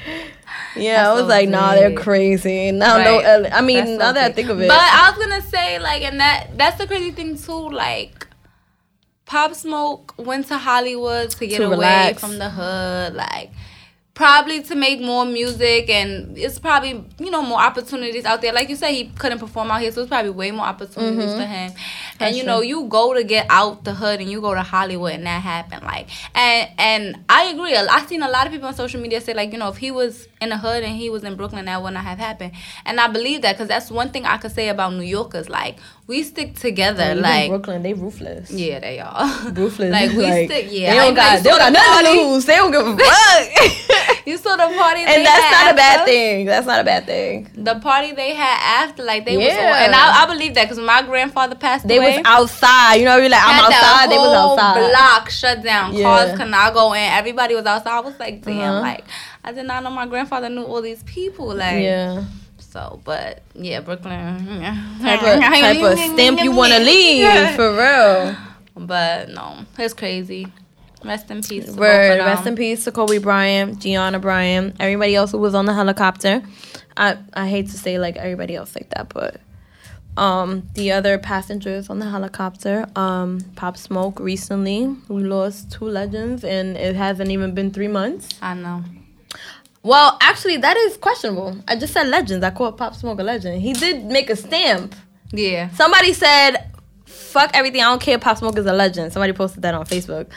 [0.83, 3.41] yeah, I was so like, "Nah, they're crazy." Now no, Right.
[3.41, 3.49] LA.
[3.49, 5.79] I mean, That's so now that I think of it, But I was gonna say
[5.79, 7.69] like, and that that's the crazy thing too.
[7.69, 8.26] Like,
[9.27, 12.21] Pop Smoke went to Hollywood to get To away relax.
[12.21, 13.13] from the hood.
[13.13, 13.51] Like,
[14.17, 18.53] probably to make more music, and it's probably you know more opportunities out there.
[18.53, 21.39] Like you said, he couldn't perform out here, so it's probably way more opportunities mm-hmm.
[21.39, 21.71] for him.
[22.19, 22.47] And you sure.
[22.47, 25.41] know, you go to get out the hood, and you go to Hollywood, and that
[25.41, 25.83] happened.
[25.83, 27.75] Like, and and I agree.
[27.75, 29.91] I've seen a lot of people on social media say like, you know, if he
[29.91, 32.53] was in the hood and he was in Brooklyn, that would not have happened.
[32.85, 35.49] And I believe that because that's one thing I could say about New Yorkers.
[35.49, 37.03] Like, we stick together.
[37.11, 38.49] Even like, Brooklyn, they ruthless.
[38.49, 39.27] yeah, they are.
[39.51, 39.91] Ruthless.
[39.91, 40.67] Like we stick.
[40.71, 42.45] Yeah, they don't got, like they don't got nothing to lose.
[42.45, 44.25] They don't give a fuck.
[44.27, 46.45] you saw the party, they and that's not a bad thing.
[46.45, 47.49] That's not a bad thing.
[47.55, 49.67] The party they had after, like they was, Yeah.
[49.67, 52.17] all, and I, I believe that because my grandfather passed They away.
[52.17, 52.95] was outside.
[52.95, 54.09] You know, you're like, I'm outside.
[54.09, 54.89] They was outside.
[54.89, 55.93] Block shut down.
[55.93, 56.03] Yeah.
[56.03, 57.01] Cars could not go in.
[57.11, 57.97] Everybody was outside.
[57.97, 58.79] I was like, damn, Uh-huh.
[58.81, 59.03] like
[59.43, 61.53] I did not know my grandfather knew all these people.
[61.53, 62.23] Like, Yeah.
[62.77, 64.45] So, but yeah, Brooklyn.
[65.01, 68.35] Type of, type of stamp you want to leave for real.
[68.75, 70.47] But no, it's crazy.
[71.03, 71.71] Rest in peace.
[71.71, 72.19] Word.
[72.19, 76.43] Rest in peace to Kobe Bryant, Gianna Bryant, everybody else who was on the helicopter.
[76.95, 79.41] I I hate to say like everybody else like that, but
[80.15, 86.43] um the other passengers on the helicopter, um Pop Smoke recently we lost two legends
[86.43, 88.29] and it hasn't even been three months.
[88.39, 88.83] I know.
[89.87, 91.55] Well, actually that is questionable.
[91.65, 92.43] I just said legends.
[92.43, 93.61] I called Pop Smoke a legend.
[93.61, 94.93] He did make a stamp.
[95.31, 95.69] Yeah.
[95.69, 96.69] Somebody said,
[97.05, 97.79] "Fuck everything.
[97.81, 98.19] I don't care.
[98.19, 100.27] Pop Smoke is a legend." Somebody posted that on Facebook.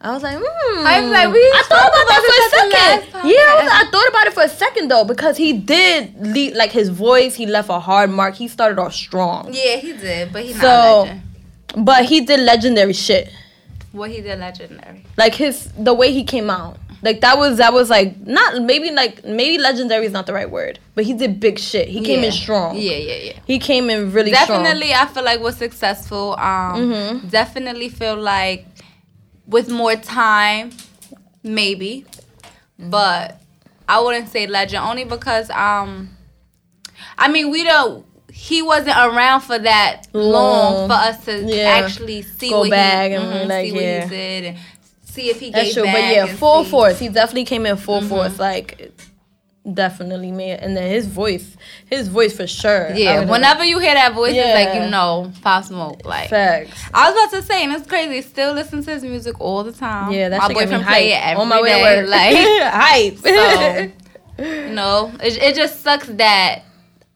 [0.00, 0.86] I was like, hmm.
[0.86, 3.30] I was like, we I thought about about that for a second.
[3.30, 3.72] Yeah, I, was.
[3.72, 7.34] I thought about it for a second though because he did leave, like his voice.
[7.34, 8.34] He left a hard mark.
[8.34, 11.22] He started off strong, Yeah, he did, but he's not So- a legend.
[11.78, 13.32] but he did legendary shit.
[13.92, 15.04] What he did legendary.
[15.16, 16.76] Like his the way he came out.
[17.02, 20.50] Like that was that was like not maybe like maybe legendary is not the right
[20.50, 21.86] word, but he did big shit.
[21.88, 22.26] He came Yeah.
[22.26, 22.76] in strong.
[22.76, 23.32] Yeah, yeah, yeah.
[23.46, 24.62] He came in really strong.
[24.64, 27.30] definitely i feel like was successful um Mhm.
[27.30, 28.66] definitely feel like
[29.46, 30.70] with more time
[31.42, 32.04] maybe
[32.78, 33.40] but
[33.88, 36.10] i wouldn't say legend only because um
[37.16, 40.88] i mean we don't he wasn't around for that long, Long.
[40.88, 41.64] for us to Yeah.
[41.82, 44.04] actually see Go what back he, and mhm, like, see what yeah.
[44.04, 44.58] he did and
[45.18, 46.98] see if he That's true, but yeah, full see- force.
[46.98, 48.08] He definitely came in full Mhm.
[48.08, 48.38] force.
[48.38, 48.92] Like,
[49.74, 52.90] definitely man And then his voice, his voice for sure.
[52.94, 56.72] Yeah whenever you hear that voice it's like you know pop smoke like facts.
[56.94, 58.22] I was about to say, and it's crazy.
[58.22, 60.10] Still listen to his music all the time.
[60.12, 62.00] Yeah, that my shit get me boyfriend play it every on my way day, to
[62.00, 62.08] work.
[62.08, 62.36] Like,
[62.72, 63.18] hype.
[63.18, 63.90] So-
[64.68, 66.62] you know, it, it just sucks that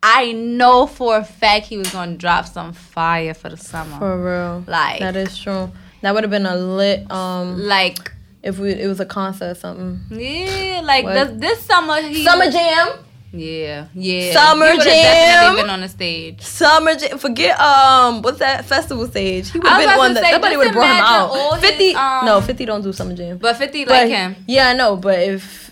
[0.02, 3.96] I know for a fact he was gonna drop some fire for the summer.
[3.98, 4.64] for real.
[4.66, 5.70] like, That is true.
[6.02, 8.12] That would have been a lit um like,
[8.42, 10.00] if we it was a concert or something.
[10.10, 12.98] yeah, like this, this summer he Summer Jam.
[13.34, 14.32] Yeah, yeah.
[14.34, 14.78] Summer Jam.
[14.78, 14.92] he Jam.
[14.92, 16.42] definitely been on the stage.
[16.42, 17.16] Summer Jam.
[17.18, 19.50] Forget um what's that festival stage?
[19.50, 20.30] He would have been on that.
[20.32, 21.54] Somebody would have brought him out.
[21.60, 21.94] his, Fifty.
[21.94, 23.38] um, no, Fifty don't do Summer Jam.
[23.38, 24.36] But Fifty But- like him.
[24.46, 25.71] Yeah, I know, but if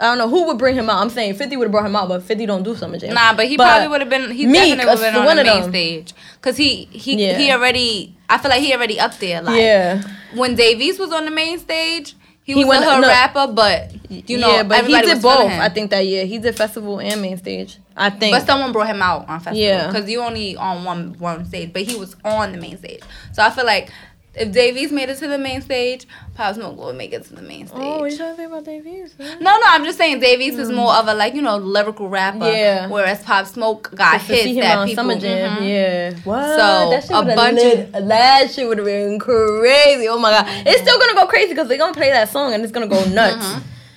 [0.00, 1.00] I don't know who would bring him out.
[1.02, 3.14] I'm saying 50 would have brought him out, but 50 don't do Summer Jam.
[3.14, 4.30] Nah, but he But probably would have been.
[4.30, 7.36] He Meek, definitely would have been on the main stage because he he Yeah.
[7.38, 8.16] he already.
[8.30, 9.42] I feel like he already up there.
[9.42, 10.02] Like yeah.
[10.34, 13.08] when Dave East was on the main stage, he, He was a no.
[13.08, 15.50] rapper, but you know yeah, but he did both.
[15.50, 17.78] I think that year he did festival and main stage.
[17.96, 18.34] I think.
[18.36, 19.58] But someone brought him out on festival.
[19.58, 19.88] Yeah.
[19.88, 23.00] Because you only on one one stage, but he was on the main stage.
[23.32, 23.90] So I feel like
[24.38, 27.34] if Dave East made it to the main stage, Pop Smoke will make it to
[27.34, 27.78] the main stage.
[27.80, 29.18] oh, what you trying to say about Dave East?
[29.18, 32.08] no, no, I'm just saying Dave East is more of a like you know lyrical
[32.08, 32.50] rapper.
[32.50, 32.88] Yeah.
[32.88, 35.02] Whereas Pop Smoke got see hits that on people.
[35.02, 35.68] Summer Jam, mhm.
[35.68, 36.14] yeah.
[36.24, 36.44] What?
[36.44, 40.08] So, that shit a bunch lit, that shit would have been crazy.
[40.08, 42.62] Oh my god, it's still gonna go crazy because they're gonna play that song and
[42.62, 43.46] it's gonna go nuts.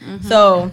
[0.03, 0.27] Mm-hmm.
[0.27, 0.71] So,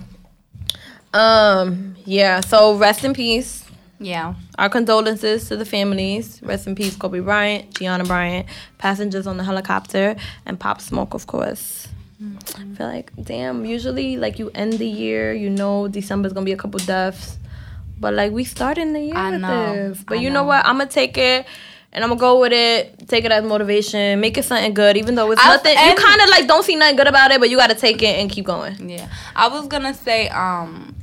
[1.12, 2.40] um, yeah.
[2.40, 3.67] So rest in peace.
[4.00, 4.34] Yeah.
[4.58, 6.40] Our condolences to the families.
[6.42, 8.46] Rest in peace, Kobe Bryant, Gianna Bryant,
[8.78, 11.88] passengers on the helicopter, and Pop Smoke, of course.
[12.20, 16.52] I feel like, damn, usually, like, you end the year, you know, December's gonna be
[16.52, 17.38] a couple deaths.
[18.00, 20.04] But, like, we starting the year I with know, this.
[20.06, 20.48] But I you know know.
[20.48, 20.64] what?
[20.66, 21.46] I'm gonna take it.
[21.92, 25.14] And I'm gonna go with it, take it as motivation, make it something good, even
[25.14, 25.72] though it's I- nothing.
[25.72, 28.18] You kind of like don't see nothing good about it, but you gotta take it
[28.20, 28.90] and keep going.
[28.90, 30.94] Yeah, I was gonna say, um,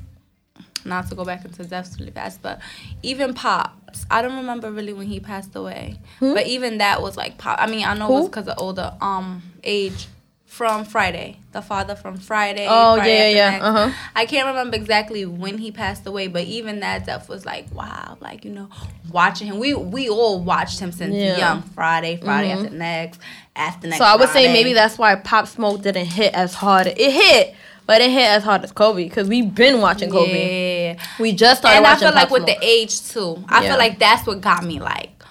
[0.86, 2.60] not to go back into deaths really fast, but
[3.04, 7.38] even Pops, I don't remember really when he passed away, but even that was like
[7.38, 7.58] Pop.
[7.60, 10.08] I mean, I know it was because of older um age
[10.46, 12.66] from Friday, the father from Friday.
[12.70, 13.92] Oh, Friday yeah, yeah, uh-huh.
[14.16, 18.18] I can't remember exactly when he passed away, but even that death was like wow,
[18.22, 18.70] like you know,
[19.12, 19.60] watching him.
[19.60, 21.38] We we all watched him since Yeah.
[21.38, 21.62] young.
[21.64, 22.64] Friday, Friday Mhm.
[22.66, 23.20] after next,
[23.56, 23.98] after next.
[23.98, 26.88] So I would say maybe that's why Pop Smoke didn't hit as hard.
[26.88, 27.54] It hit,
[27.86, 30.94] but it hit as hard as Kobe because we've been watching Kobe.
[30.94, 31.04] Yeah.
[31.20, 32.60] We just started and I feel like Pop with Smoke.
[32.60, 33.44] the age too.
[33.48, 33.70] I Yeah.
[33.70, 35.24] feel like that's what got me like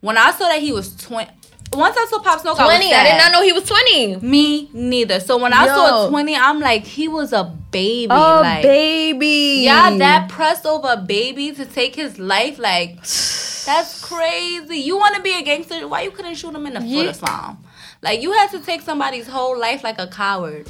[0.00, 1.30] when I saw that he was twenty.
[1.72, 2.94] Once I saw Pop Smoke, I was twenty.
[2.94, 4.16] I did not know he was twenty.
[4.16, 5.20] Me neither.
[5.20, 5.74] So when I Yo.
[5.74, 8.10] saw twenty, I'm like, he was a baby.
[8.10, 9.60] Oh, like, baby.
[9.64, 14.78] yeah, that pressed over a baby to take his life, like that's crazy.
[14.78, 15.86] You want to be a gangster?
[15.86, 17.10] Why you couldn't shoot him in the foot Yeah.
[17.10, 17.58] or something?
[18.00, 20.68] Like you had to take somebody's whole life like a coward.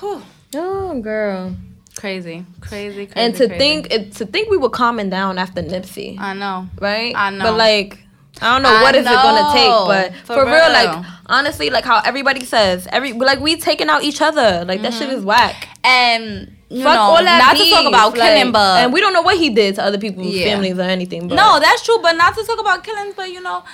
[0.00, 0.22] Whew.
[0.54, 1.54] Oh, girl.
[1.96, 3.12] Crazy, crazy, crazy.
[3.16, 3.58] And to crazy.
[3.58, 6.68] think, it, to think we were calming down after Nipsey, I know.
[6.80, 7.12] right?
[7.16, 7.42] I know.
[7.44, 7.98] But like,
[8.40, 10.72] I don't know I what is it gonna take, but for, For real, real.
[10.72, 14.94] like honestly, like how everybody says, every like we taking out each other, like that
[14.94, 15.26] shit is mm-hmm.
[15.26, 15.68] whack.
[15.82, 19.00] And you Fuck know, all that not to talk about like, killing, but and we
[19.00, 20.44] don't know what he did to other people's Yeah.
[20.52, 21.26] families or anything.
[21.26, 23.64] But No, that's true, but not to talk about killings, but you know,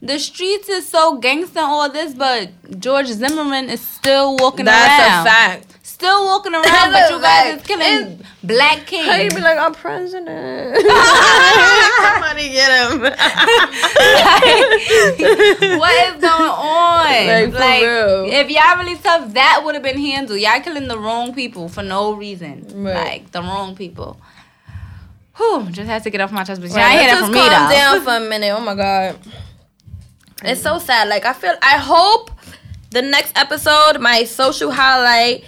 [0.00, 4.88] the streets is so gangster and all this, but George Zimmerman is still walking that's
[4.88, 5.24] around.
[5.24, 5.86] That's a fact.
[5.86, 7.60] Still walking around, but you guys fact.
[7.60, 9.04] is killing Black King.
[9.04, 10.76] How you be like, I'm president.
[10.76, 13.00] Somebody get him.
[15.80, 17.26] what is going on?
[17.26, 18.26] Like, for real.
[18.32, 20.38] if y'all really tough, that would have been handled.
[20.38, 22.64] Y'all killing the wrong people for no reason.
[22.84, 22.94] Right.
[22.94, 24.20] Like the wrong people.
[25.36, 27.26] Whew, just had to get off my chest, but y'all Right, ain't hear let's that
[27.26, 28.50] from just me calm down for a minute.
[28.56, 29.16] Oh my god,
[30.44, 31.08] it's so sad.
[31.08, 32.30] Like I feel, I hope
[32.90, 35.44] the next episode, my social highlight,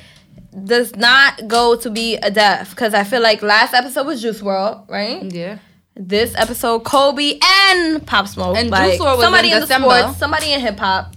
[0.65, 4.41] does not go to be a death because I feel like last episode was Juice
[4.41, 5.23] WRLD, right?
[5.23, 5.59] Yeah.
[5.95, 9.67] This episode, Kobe and Pop Smoke, And like, Juice WRLD was somebody in in, the
[9.67, 9.99] December.
[10.01, 11.15] sports, somebody in hip hop,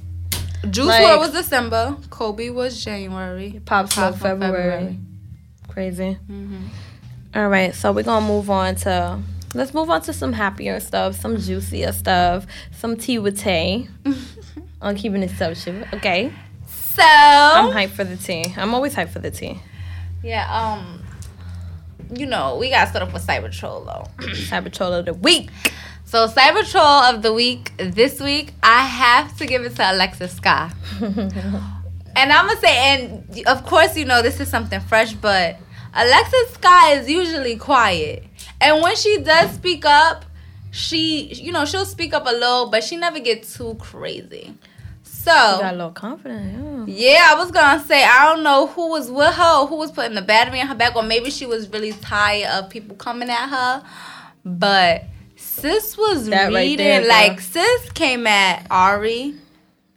[0.70, 1.98] Juice Like- WRLD was December.
[2.10, 3.62] Kobe was January.
[3.66, 4.54] Pop Smoke Pop Smoke February.
[4.72, 5.00] February.
[5.70, 6.18] Crazy.
[6.30, 6.66] Mm-hmm.
[7.36, 9.20] All right, so we're gonna move on to
[9.54, 13.88] let's move on to some happier stuff, some juicier stuff, some tea with Tay.
[14.82, 16.32] I'm keeping it social, okay?
[16.68, 18.54] So I'm hyped for the tea.
[18.58, 19.60] I'm always hyped for the tea.
[20.24, 21.04] yeah, um,
[22.14, 24.06] you know, we gotta start off with Cyber Troll though.
[24.28, 25.50] Cyber Troll of the week.
[26.06, 30.40] So Cyber Troll of the week this week, I have to give it to Alexis
[30.40, 30.72] Skyy.
[32.16, 35.58] And I'm gonna say, and of course, you know this is something fresh, but
[35.96, 38.24] Alexis Skyy is usually quiet,
[38.64, 40.26] and when she does speak up,
[40.72, 44.54] she, you know, she'll speak up a little, but she never gets too crazy.
[45.04, 46.90] So Got a little confident.
[46.90, 47.12] Yeah.
[47.14, 49.92] yeah, I was gonna say I don't know who was with her, or who was
[49.92, 53.30] putting the battery in her back, or maybe she was really tired of people coming
[53.30, 53.84] at her.
[54.44, 55.04] But
[55.38, 57.10] sis was That right reading there, girl.
[57.10, 59.36] like sis came at Ari,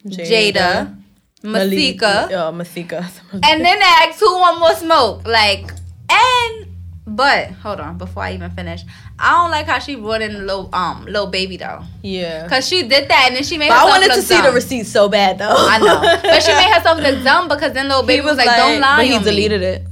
[0.06, 0.96] Jayda,
[1.42, 3.08] Masika, Oh, Masika.
[3.32, 5.26] and then asked who want more smoke.
[5.26, 5.70] Like
[6.10, 6.66] and
[7.06, 8.82] but hold on before I even finish,
[9.18, 12.48] I don't like how she brought in little um Lil Baby though, yeah.
[12.48, 13.68] cause she did that and then she made.
[13.68, 15.54] But I wanted to see the receipt so bad though.
[15.56, 18.46] I know, but she made herself look dumb because then Lil Baby He was, like,
[18.56, 19.82] "Don't lie but he on deleted me." it.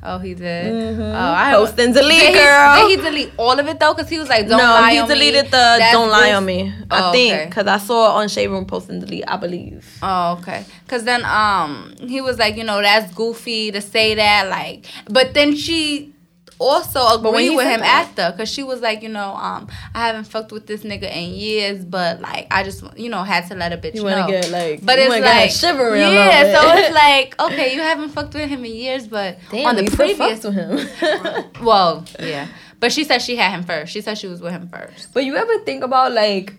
[0.00, 0.72] Oh, he did.
[0.72, 1.00] Mhm.
[1.12, 2.88] Oh, I Post and delete, did he, girl.
[2.88, 3.94] Did he delete all of it though?
[3.94, 6.32] Because he was like, "Don't no, lie he on deleted me." the That's "Don't lie
[6.34, 7.44] on me." I Oh, think okay.
[7.46, 9.24] because I saw it on Shade Room post and delete.
[9.26, 9.84] I believe.
[10.02, 10.64] Oh, okay.
[10.86, 15.34] Cause then um he was like, you know, that's goofy to say that, like but
[15.34, 16.12] then she
[16.58, 17.00] also
[17.36, 20.50] he with him that- after because she was like, you know, um, I haven't fucked
[20.52, 23.76] with this nigga in years, but like I just you know had to let a
[23.76, 24.26] bitch You know.
[24.26, 26.00] get like, but it's wanna get her like shivering.
[26.00, 29.76] yeah, so it's like okay, you haven't fucked with him in years, but Damn, on
[29.76, 31.54] the previous, with him.
[31.64, 32.48] well, yeah,
[32.80, 33.92] but she said she had him first.
[33.92, 35.12] She said she was with him first.
[35.14, 36.54] But you ever think about like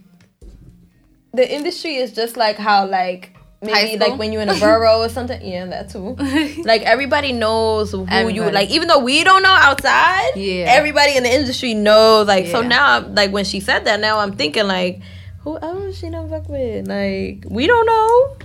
[1.33, 5.09] the industry is just like how like maybe like when you're in a borough or
[5.09, 5.41] something.
[5.41, 6.15] Yeah, that too.
[6.65, 10.31] Like everybody knows who you like, even though we don't know outside.
[10.35, 10.65] Yeah.
[10.69, 12.27] Everybody in the industry knows.
[12.27, 15.01] Like so now, I'm- like when she said that, now I'm thinking like,
[15.41, 16.87] who else she done fuck with?
[16.87, 18.37] Like we don't know.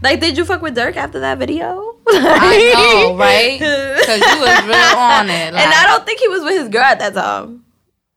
[0.00, 1.96] Like, did you fuck with Durk after that video?
[2.08, 3.58] I know, right?
[3.98, 5.52] Because you was real on it.
[5.54, 7.64] and I don't think he was with his girl at that time.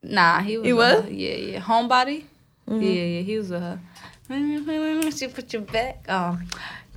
[0.04, 0.66] Nah, he was.
[0.66, 1.04] He with was?
[1.06, 1.08] Mm-hmm.
[1.08, 1.14] her.
[1.14, 1.60] Yeah, yeah.
[1.60, 2.24] Homebody.
[2.68, 3.22] Yeah, yeah.
[3.22, 3.80] He was with her.
[5.12, 6.06] She put your back.
[6.08, 6.40] Oh,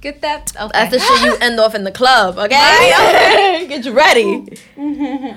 [0.01, 0.53] get that.
[0.55, 0.71] Okay.
[0.73, 3.67] That's the shit you end off in the club, okay?
[3.69, 4.47] Get you ready.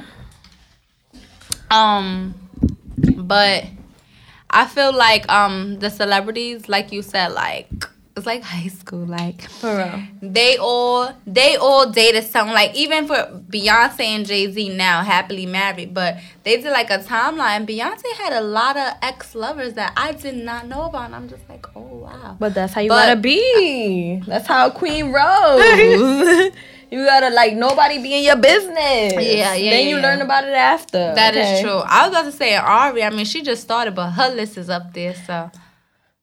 [1.69, 2.33] Um,
[2.97, 3.65] but
[4.49, 7.67] I feel like um the celebrities, like you said, like
[8.17, 10.01] it's like high school, like For real.
[10.21, 13.15] they all they all dated someone like even for
[13.49, 17.65] Beyonce and Jay Z now happily married, but they did like a timeline.
[17.67, 21.29] Beyonce had a lot of ex lovers that I did not know about, and I'm
[21.29, 22.35] just like, oh wow.
[22.39, 24.21] But that's how you But- gotta be.
[24.27, 25.61] That's how Queen rose.
[26.91, 29.13] you gotta like nobody be in your business.
[29.13, 30.01] Yeah, yeah, Then you yeah.
[30.01, 31.13] learn about it after.
[31.15, 31.61] That is okay?
[31.63, 31.81] true.
[31.85, 33.03] I was about to say Ari.
[33.03, 35.13] I mean, she just started, but her list is up there.
[35.13, 35.51] So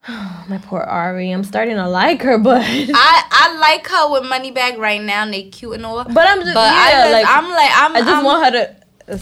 [0.49, 1.31] My poor Ari.
[1.31, 5.23] I'm starting to like her, but I I like her with money Moneybagg right now.
[5.23, 6.05] and They cute and all.
[6.05, 8.45] but I'm just But yeah, I just, like I'm like I'm I just I'm- want
[8.45, 9.21] her to.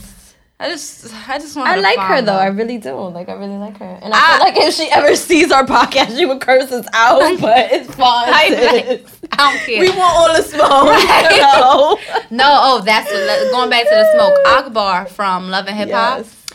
[0.61, 1.69] I just I just want.
[1.69, 2.37] I to like her though.
[2.37, 2.93] I really do.
[2.95, 5.67] Like I really like her, and I, I- feel like if she ever sees our
[5.67, 7.19] podcast, she would curse us out.
[7.41, 8.29] But it's fine.
[8.29, 9.03] I.
[9.33, 9.81] I don't care.
[9.81, 10.63] We want all the smoke.
[10.87, 11.39] Right.
[11.41, 11.99] No.
[12.31, 14.39] no, oh, that's what, going back to the smoke.
[14.47, 16.19] Akbar from Love and Hip Hop.
[16.19, 16.47] Yes.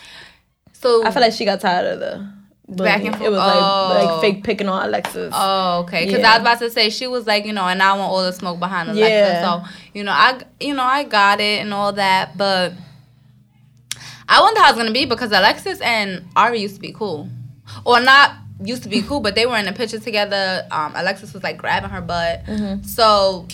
[0.74, 2.32] So I feel like she got tired of the
[2.70, 3.56] Back and It was forth.
[3.56, 3.56] like
[4.04, 4.20] like Oh.
[4.20, 5.34] fake picking on Alexis.
[5.36, 6.06] Oh, okay.
[6.06, 6.32] Because Yeah.
[6.32, 8.34] I was about to say she was like, you know, and I want all the
[8.34, 9.10] smoke behind Alexa.
[9.10, 9.42] Yeah.
[9.42, 12.74] So you know, I you know I got it and all that, but
[14.28, 17.30] I wonder how it's gonna be because Alexis and Ari used to be cool,
[17.86, 20.68] or not used to be cool, but they were in a picture together.
[20.70, 22.44] Um, Alexis was like grabbing her butt.
[22.48, 22.84] Mm-hmm.
[22.84, 23.48] So,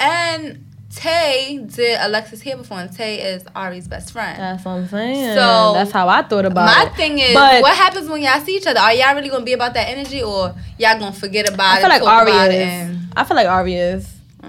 [0.00, 4.36] and Tay did Alexis hair before, and Tay is Ari's best friend.
[4.40, 5.34] That's what I'm saying.
[5.36, 6.90] So, that's how I thought about My it.
[6.90, 8.80] My thing is, But- what happens when y'all see each other?
[8.80, 11.84] Are y'all really gonna be about that energy, or y'all gonna forget about it?
[11.84, 11.98] I it?
[11.98, 12.66] feel like Ari it, is.
[12.68, 14.08] and- I feel like Ari is.
[14.42, 14.48] Mm.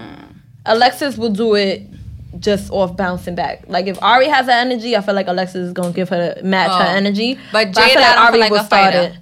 [0.66, 1.82] Alexis will do it
[2.40, 3.62] just off bouncing back.
[3.68, 6.70] Like if Ari has that energy, I feel like Alexis is gonna give her match
[6.72, 6.96] her Oh.
[6.96, 7.38] energy.
[7.52, 9.12] But I Jayda, feel I like don't Ari feel like will start it.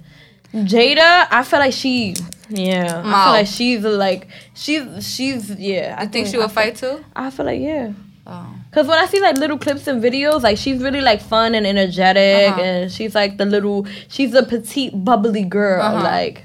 [0.53, 2.15] Jayda, I feel like she,
[2.49, 5.95] yeah, I feel like she's like she's she's yeah.
[5.97, 7.03] I You think she would fight too?
[7.15, 7.93] I feel like yeah.
[8.27, 8.53] Oh.
[8.71, 11.65] Cause when I see like little clips and videos, like she's really like fun and
[11.65, 12.61] energetic, Uh-huh.
[12.61, 15.81] and she's like the little, she's a petite, bubbly girl.
[15.81, 16.03] Uh-huh.
[16.03, 16.43] Like,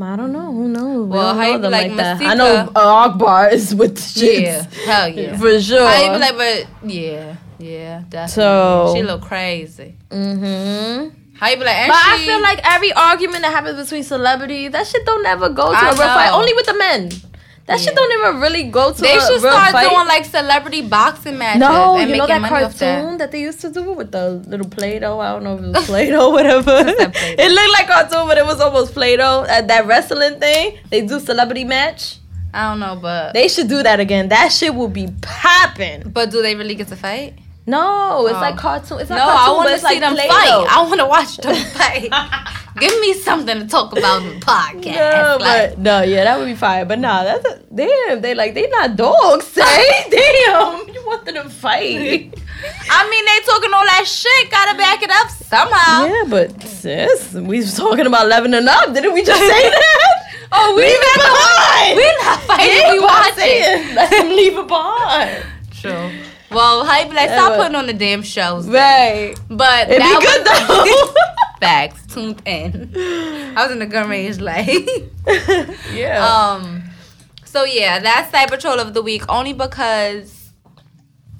[0.00, 1.06] I don't know, who knows?
[1.08, 2.20] We Well, don't how know you be them like that.
[2.22, 4.42] I know uh, Akbar is with the shits.
[4.42, 5.36] Yeah, hell yeah.
[5.38, 5.86] for sure.
[5.86, 8.28] I be like, but yeah, yeah, definitely.
[8.32, 9.96] So- she look crazy.
[10.10, 11.16] mm-hmm.
[11.40, 11.88] How you be like?
[11.88, 15.70] But I feel like every argument that happens between celebrities, that shit don't ever go
[15.72, 16.30] to I a real fight.
[16.32, 17.10] Only with the men.
[17.66, 19.88] That shit don't even really go to they a should real start fight.
[19.88, 21.60] doing like celebrity boxing matches.
[21.60, 22.78] No, and you know that cartoon
[23.12, 23.18] that.
[23.18, 23.32] that.
[23.32, 25.18] they used to do with the little Play-Doh?
[25.20, 26.82] I don't know if it was Play-Doh, whatever.
[26.84, 27.10] Play-Doh?
[27.44, 29.46] it looked like cartoon, but it was almost Play-Doh.
[29.48, 32.16] Uh, that wrestling thing, they do celebrity match.
[32.52, 34.28] I don't know, but They should do that again.
[34.28, 36.10] That shit will be popping.
[36.10, 37.38] but do they really get to fight?
[37.66, 38.40] No, it's Oh.
[38.40, 39.00] like cartoon.
[39.00, 40.32] It's No, not I want to see like them Play-Doh.
[40.32, 40.66] fight.
[40.70, 42.10] I want to watch them fight.
[42.78, 44.96] Give me something to talk about in the podcast.
[44.96, 46.84] No, like, but no, yeah, that would be fire.
[46.84, 48.20] But nah, that's a, damn.
[48.22, 49.46] They like they not dogs.
[49.46, 50.04] Say eh?
[50.10, 52.32] damn, you want them to fight?
[52.90, 54.50] I mean, they talking all that shit.
[54.50, 56.06] Gotta back it up somehow.
[56.06, 58.92] Yeah, but sis, we was talking about eleven and up.
[58.94, 60.16] Didn't we just say that?
[60.52, 61.96] Oh, we leave it behind.
[61.96, 62.66] We're not fighting.
[62.76, 63.94] Yeah, we but I'm watch it.
[63.94, 65.44] Let them leave it behind.
[65.72, 66.10] True.
[66.50, 68.66] Well, how you be like, stop putting on the damn shows.
[68.66, 68.74] then.
[68.74, 69.40] Right.
[69.48, 71.14] But It'd be good was- though.
[71.60, 72.06] Facts.
[72.14, 72.92] Tuned in.
[72.96, 74.88] I was in the gun range like.
[75.92, 76.24] yeah.
[76.26, 76.82] um.
[77.44, 80.36] So yeah, that's Cyber Troll of the week only because.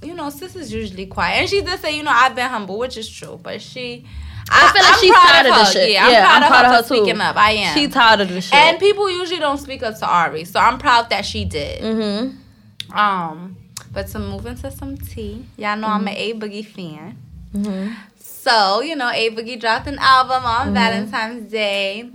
[0.03, 2.79] You know, sis is usually quiet, and she did say, you know, I've been humble,
[2.79, 3.39] which is true.
[3.43, 4.07] But she,
[4.51, 5.61] I feel like I'm she's tired of her.
[5.61, 5.91] this shit.
[5.93, 7.01] Yeah, I'm Yeah, proud, I'm of, proud her of her for too.
[7.05, 7.37] speaking up.
[7.37, 7.77] I am.
[7.77, 8.55] She's tired of this shit.
[8.55, 11.83] and people usually don't speak up to Ari, so I'm proud that she did.
[11.83, 12.99] mm-hmm.
[12.99, 13.57] Um,
[13.93, 17.17] but to move into some tea, y'all know I'm an A Boogie fan.
[17.55, 17.93] Mm-hmm.
[18.19, 20.75] So, you know, A Boogie dropped an album on Mm-hmm.
[20.75, 22.11] Valentine's Day,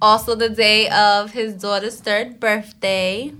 [0.00, 3.32] also the day of his daughter's third birthday,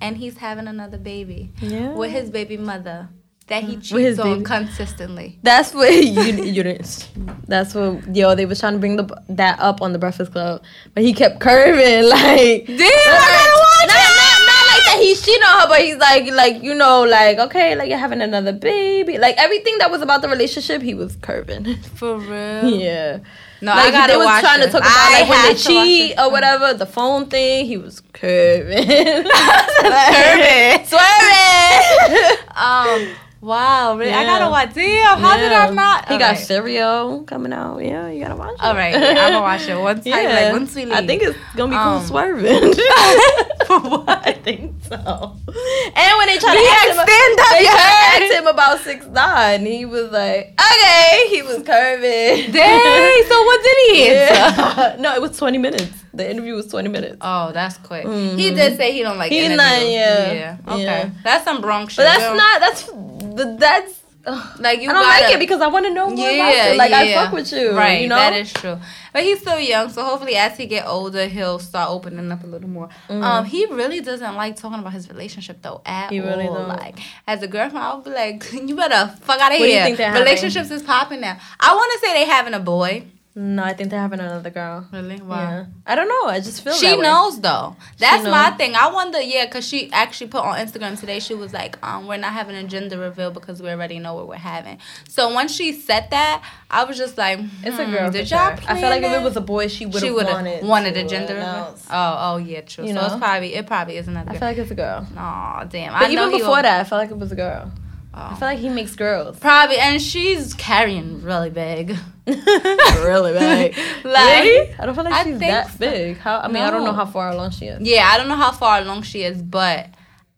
[0.00, 1.92] and he's having another baby Yeah.
[1.94, 3.08] with his baby mother
[3.46, 5.38] that he cheats on baby- consistently.
[5.42, 7.08] That's what you you didn't.
[7.48, 8.34] That's what yo.
[8.34, 10.62] They was trying to bring the that up on the Breakfast Club,
[10.94, 12.66] but he kept curving like.
[12.66, 14.14] Damn, I gotta watch not, it.
[14.16, 15.02] not, not like that.
[15.02, 18.20] He's cheating on her, but he's like, like you know, like okay, like you're having
[18.22, 19.18] another baby.
[19.18, 21.74] Like everything that was about the relationship, he was curving.
[21.94, 22.70] For real?
[22.70, 23.18] yeah.
[23.60, 24.66] No, like I gotta they was watch trying it.
[24.66, 27.26] to talk about I like when they have to watch cheat or whatever, the phone
[27.30, 27.64] thing.
[27.66, 29.24] He was curving, Curving.
[30.86, 32.36] swerving.
[32.56, 33.08] Um.
[33.44, 34.10] Wow, really?
[34.10, 34.72] I gotta watch.
[34.72, 36.08] Damn, how did I not?
[36.08, 36.38] He got Alright.
[36.46, 37.76] cereal coming out.
[37.78, 38.62] Yeah, you gotta watch it.
[38.64, 40.06] All right, I'm gonna watch it once.
[40.06, 40.16] Yeah.
[40.16, 40.94] Like, once we leave.
[40.94, 42.72] I think it's gonna be cool Um, swerving.
[43.66, 44.26] For what?
[44.26, 44.96] I think so.
[44.96, 47.70] And when they tried to ask him, stand up, they yeah.
[47.70, 49.66] tried to ask him about six nine.
[49.66, 51.28] He was like, okay.
[51.28, 52.50] He was curving.
[52.50, 53.24] Dang.
[53.28, 54.06] So what did he?
[54.06, 54.96] Yeah.
[54.98, 56.03] no, it was twenty minutes.
[56.16, 57.16] The interview was twenty minutes.
[57.20, 58.04] Oh, that's quick.
[58.06, 58.38] Mhm.
[58.38, 59.30] He did say he don't like.
[59.32, 59.56] He interviews.
[59.58, 60.32] not, yeah.
[60.32, 60.56] Yeah.
[60.68, 60.82] Okay.
[60.82, 61.10] Yeah.
[61.22, 62.04] That's some Bronx shit.
[62.04, 62.94] But that's don't-
[63.26, 64.00] That's but that's.
[64.26, 66.34] ugh, like you I don't gotta, like it because I want to know more about
[66.54, 66.76] Yeah, it.
[66.78, 68.78] Like I fuck with you, Right, You know, that is true.
[69.12, 72.46] But he's still young, so hopefully as he get older, he'll start opening up a
[72.46, 72.88] little more.
[73.10, 76.14] Um, he really doesn't like talking about his relationship though at Mm-hmm.
[76.14, 76.54] He really all.
[76.54, 76.68] don't.
[76.68, 79.84] Like as a girlfriend, I'll be like, you better fuck out of you here.
[79.84, 80.22] think they're having?
[80.22, 81.36] Relationships is popping now.
[81.60, 83.04] I want to say they having a boy.
[83.36, 84.86] No, I think they're having another girl.
[84.92, 85.16] Really?
[85.16, 86.30] Yeah, I don't know.
[86.30, 87.74] I just feel She knows though.
[87.98, 88.30] That's knows.
[88.30, 88.76] my thing.
[88.76, 91.18] I wonder, yeah, because she actually put on Instagram today.
[91.18, 94.28] She was like, um, "We're not having a gender reveal because we already know what
[94.28, 98.10] we're having." So once she said that, I was just like, It's a hmm, girl.
[98.10, 98.56] Did y'all?
[98.56, 98.70] sure.
[98.70, 101.34] I feel like if it was a boy, she would have wanted wanted a gender
[101.34, 101.76] reveal.
[101.90, 102.86] Oh, oh yeah, true.
[102.86, 104.36] You so it's probably it probably is another Girl.
[104.36, 105.06] I feel like it's a girl.
[105.16, 105.92] Aw, damn.
[105.92, 107.72] But I even before that, I felt like it was a girl.
[108.16, 108.36] I Oh.
[108.36, 109.38] feel like he makes girls.
[109.40, 111.96] Probably, and she's carrying really big.
[112.26, 113.76] really big.
[114.04, 114.74] Like- really?
[114.78, 115.78] I don't feel like I she's that so.
[115.78, 116.18] big.
[116.18, 116.38] How?
[116.38, 117.80] I mean, I don't know how far along she is.
[117.86, 119.88] Yeah, I don't know how far along she is, but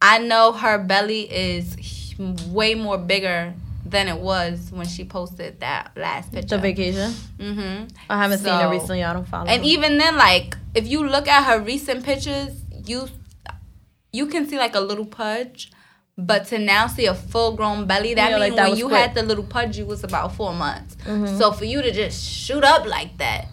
[0.00, 1.76] I know her belly is
[2.48, 3.52] way more bigger
[3.84, 6.56] than it was when she posted that last picture.
[6.56, 7.12] The vacation.
[7.40, 9.04] Hmm I haven't seen her recently.
[9.04, 9.46] I don't follow.
[9.46, 9.68] And her.
[9.68, 12.50] even then, like if you look at her recent pictures,
[12.86, 13.08] you
[14.12, 15.70] you can see like a little pudge.
[16.18, 18.88] But to now see a full grown belly, that Yeah, means like that when you
[18.88, 19.00] quick.
[19.00, 20.96] had the little pudge, you was about four months.
[21.04, 21.36] Mhm.
[21.38, 23.48] So for you to just shoot up like that,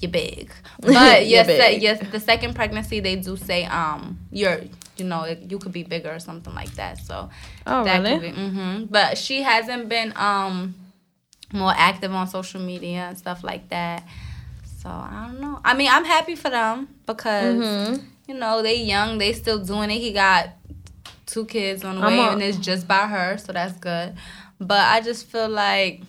[0.00, 0.52] you're big.
[0.80, 1.82] But yes, big.
[1.82, 4.60] yes, the second pregnancy they do say um you're
[4.96, 6.98] you know you could be bigger or something like that.
[6.98, 7.28] So
[7.66, 8.20] Oh, that really?
[8.20, 8.40] could be.
[8.50, 10.74] hmm But she hasn't been um
[11.52, 14.04] more active on social media and stuff like that.
[14.80, 15.58] So I don't know.
[15.64, 18.02] I mean, I'm happy for them because Mhm.
[18.28, 19.98] you know they young, they still doing it.
[19.98, 20.50] He got
[21.32, 24.14] two kids on the I'm way, a- and it's just by her, so that's good.
[24.60, 26.02] But I just feel like,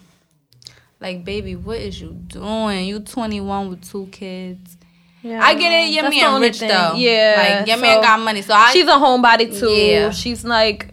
[1.00, 2.86] like baby, what is you doing?
[2.86, 4.78] You 21 with two kids.
[5.24, 5.40] Yeah.
[5.44, 5.94] I get it.
[5.94, 6.70] Your man rich thing.
[6.70, 6.94] though.
[6.96, 7.58] Yeah.
[7.60, 8.42] like your so man got money.
[8.42, 8.72] So I.
[8.74, 9.70] She's a homebody too.
[9.70, 10.10] Yeah.
[10.10, 10.88] She's like,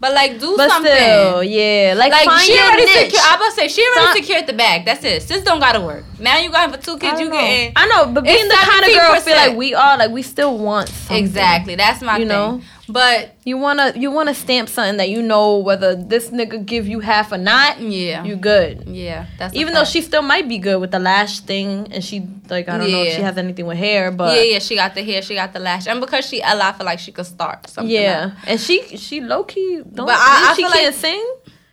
[0.00, 0.90] but like do but something.
[0.92, 1.94] still, yeah.
[1.96, 3.20] Like, Like find she your already secure.
[3.22, 4.84] I about to say she already Find- secured the bag.
[4.86, 5.22] That's it.
[5.22, 6.04] Sis don't gotta work.
[6.18, 7.20] Now you got for two kids.
[7.20, 7.32] You know.
[7.32, 10.10] getting I know, but being the kind of girl I feel like we are, like
[10.10, 11.16] we still want something.
[11.18, 11.74] exactly.
[11.74, 12.28] That's my You thing.
[12.28, 12.60] know?
[12.88, 17.00] But You wanna you wanna stamp something that you know whether this nigga give you
[17.00, 18.84] half or not, yeah, you good.
[18.86, 19.26] yeah.
[19.38, 22.68] That's Even though she still might be good with the lash thing, and she like
[22.68, 25.02] I don't know if she has anything with hair, but yeah, yeah, she got the
[25.02, 27.68] hair, she got the lash, and because she Ella, I feel like she could start
[27.70, 27.90] something.
[27.90, 28.38] yeah, up.
[28.46, 30.06] and she she low key don't.
[30.06, 31.26] But I- I she feel can't like- sing.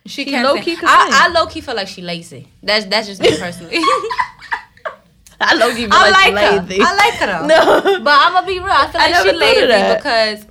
[0.06, 0.62] she She can't low sing.
[0.64, 0.84] key sing.
[0.88, 2.48] I, I low key feel like she lazy.
[2.62, 3.76] That's that's just me personally.
[5.40, 6.62] I low key feel I like, she her.
[6.62, 6.80] lazy.
[6.82, 7.46] I like her though.
[7.94, 8.68] no, But I'm gonna be real.
[8.70, 10.46] I feel I like never she lazy because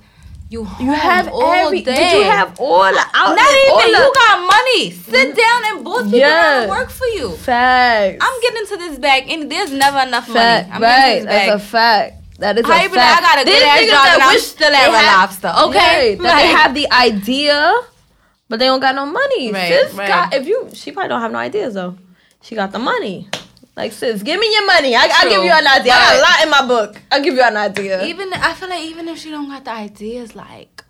[0.52, 1.80] you you have all every.
[1.80, 1.94] day.
[1.94, 3.36] Did you have all the outlet?
[3.36, 4.90] Not even you got money.
[4.90, 5.42] Sit mm-hmm.
[5.42, 6.68] down and boss people Yes.
[6.68, 7.30] work for you.
[7.36, 8.18] facts?
[8.20, 10.68] I'm getting to this bag, and there's never enough fact.
[10.68, 10.72] money.
[10.76, 11.48] I'm right, getting this bag.
[11.48, 12.38] that's a fact.
[12.38, 13.22] That is How a like, fact.
[13.22, 15.52] I got a good ass job and I'm wish still at Red Lobster.
[15.68, 17.72] Okay, Right, that they have the idea,
[18.48, 19.52] but they don't got no money.
[19.52, 20.08] Right, sis right.
[20.08, 21.96] got if you she probably don't have no ideas though.
[22.40, 23.28] She got the money.
[23.76, 24.94] Like sis, give me your money.
[24.94, 25.92] I, I'll give you an idea.
[25.92, 27.00] I got a lot in my book.
[27.10, 28.04] I'll give you an idea.
[28.04, 30.84] even I feel like even if she don't got the ideas, like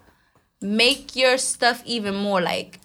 [0.61, 2.81] make your stuff even more like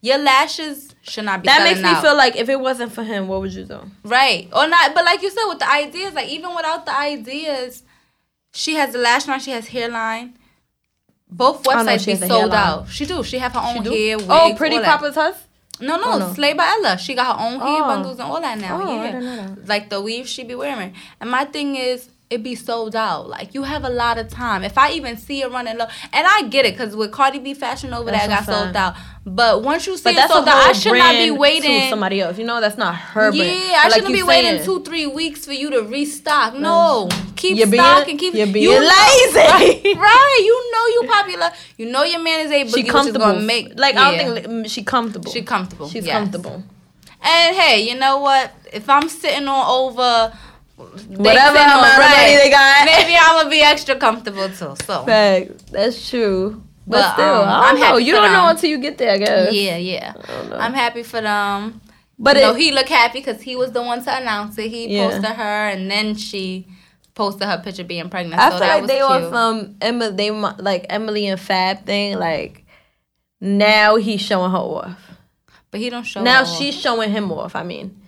[0.00, 1.46] your lashes should not be.
[1.46, 2.02] that makes me out.
[2.02, 3.80] feel like if it wasn't for him, what would you do?
[4.04, 4.94] right or not.
[4.94, 7.84] But like you said, with the ideas, like even without the ideas,
[8.52, 10.36] she has the lash line, she has hairline.
[11.32, 12.88] Both Oh, no, websites she be sold out.
[12.88, 13.22] She do.
[13.22, 14.16] She have her own hair.
[14.16, 14.98] Oh, wigs, oh, pretty all that.
[15.00, 15.36] Papa's hus.
[15.80, 16.32] No, no, Oh, no.
[16.34, 16.98] Slay by Ella.
[16.98, 17.86] She got her own hair Oh.
[17.86, 18.80] bundles and all that now.
[18.82, 19.68] Oh, yeah, didn't know that.
[19.68, 20.94] like the weave she be wearing.
[21.20, 23.28] And my thing is, it be sold out.
[23.28, 24.62] Like you have a lot of time.
[24.62, 27.54] If I even see it running low, and I get it, cause with Cardi B
[27.54, 28.94] fashion over there, got sold out.
[29.26, 31.82] But once you see But it sold out, I should not be waiting.
[31.82, 32.38] to somebody else.
[32.38, 33.36] You know, that's not her brand.
[33.36, 36.54] Yeah, I like shouldn't be waiting two, three weeks for you to restock.
[36.54, 38.16] No, keep You're being, stocking.
[38.16, 39.40] Keep you're being you lazy.
[39.50, 40.42] Right, right.
[40.44, 41.50] You know you popular.
[41.78, 42.70] You know your man is able.
[42.70, 43.26] She Which comfortable.
[43.26, 44.02] gonna make like yeah.
[44.02, 45.32] I don't think mm, she comfortable.
[45.32, 45.88] she comfortable.
[45.88, 46.16] She's yes.
[46.16, 46.62] comfortable.
[47.22, 48.52] And hey, you know what?
[48.72, 50.32] If I'm sitting on over
[50.84, 52.84] Whatever amount of money they got.
[52.86, 54.74] maybe I'm gonna be extra comfortable too.
[54.84, 55.70] So Fact.
[55.72, 56.62] That's true.
[56.86, 57.96] But, But, still, um, I I'm know.
[57.98, 59.52] You don't know until you get there, I guess.
[59.52, 60.12] yeah, yeah.
[60.14, 60.56] Don't know.
[60.56, 61.80] I'm happy for them.
[62.18, 64.70] but no, it, he looked happy because he was the one to announce it.
[64.70, 65.08] He Yeah.
[65.08, 66.66] posted her, and then she
[67.14, 68.40] posted her picture being pregnant.
[68.40, 69.10] I so feel like they cute.
[69.10, 72.18] on some Emma, they like Emily and Fab thing.
[72.18, 72.64] Like
[73.40, 74.98] now he's showing her off.
[75.70, 76.22] but he don't show.
[76.22, 76.58] now her off.
[76.58, 77.54] she's showing him off.
[77.54, 77.99] I mean,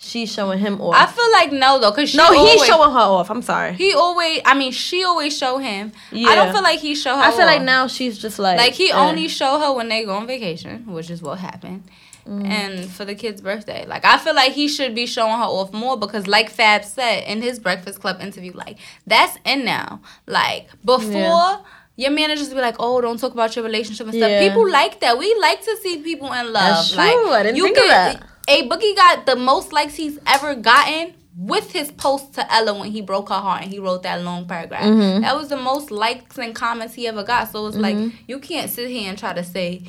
[0.00, 0.94] she's showing him off.
[0.96, 3.30] I feel like no though, cause she no, always, he's showing her off.
[3.30, 3.74] I'm sorry.
[3.74, 4.40] He always.
[4.44, 5.92] I mean, she always show him.
[6.12, 7.22] I don't feel like he show her.
[7.22, 7.66] I feel like off.
[7.66, 8.96] now she's just like Like he eh.
[8.96, 11.84] only show her when they go on vacation, which is what happened.
[12.28, 12.46] Mm.
[12.46, 13.86] And for the kid's birthday.
[13.86, 17.24] Like I feel like he should be showing her off more because like Fab said
[17.24, 20.00] in his Breakfast Club interview, like that's in now.
[20.26, 21.56] Like before Yeah.
[21.96, 24.30] your managers be like, Oh, don't talk about your relationship and stuff.
[24.30, 24.48] Yeah.
[24.48, 25.18] People like that.
[25.18, 26.76] We like to see people in love.
[26.76, 27.30] That's like true.
[27.32, 28.22] I didn't think of that.
[28.50, 32.90] A Boogie got the most likes he's ever gotten with his post to Ella when
[32.90, 34.82] he broke her heart and he wrote that long paragraph.
[34.82, 35.22] Mm-hmm.
[35.22, 37.50] That was the most likes and comments he ever got.
[37.50, 37.96] So it's like
[38.26, 39.84] you can't sit here and try to say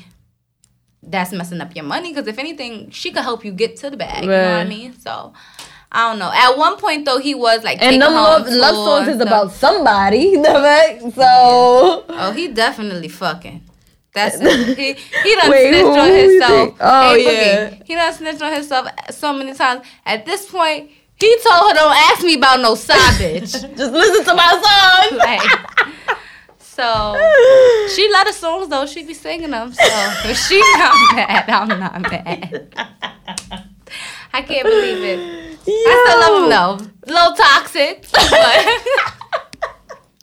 [1.02, 3.96] that's messing up your money because if anything, she could help you get to the
[3.96, 4.22] bag.
[4.22, 4.98] You know what I mean?
[4.98, 5.32] So
[5.90, 6.30] I don't know.
[6.32, 10.36] At one point though, he was like And them love, love songs is about somebody.
[10.36, 11.00] the fact.
[11.14, 13.62] So Oh, he definitely fucking.
[14.14, 14.76] That's it.
[14.78, 16.76] He he done Wait, snitched on himself.
[16.80, 17.26] Oh, Hey, Boogie,
[17.78, 17.82] yeah.
[17.84, 19.86] He done snitched on himself so many times.
[20.04, 24.24] At this point, he told her, "Don't ask me about no side bitch." just listen
[24.24, 24.50] to my
[25.08, 25.18] song.
[25.18, 26.16] like,
[26.58, 27.14] so
[27.94, 28.86] she love the songs though.
[28.86, 29.72] She be singing them.
[29.72, 29.82] So
[30.24, 32.74] if she not mad, I'm not mad.
[34.34, 35.58] I can't believe it.
[35.66, 36.90] I still love him though.
[37.06, 38.82] A little toxic, but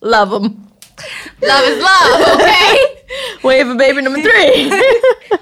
[0.01, 0.68] Love them.
[1.41, 2.35] love is love.
[2.35, 2.95] Okay.
[3.43, 4.71] Wait for baby number three.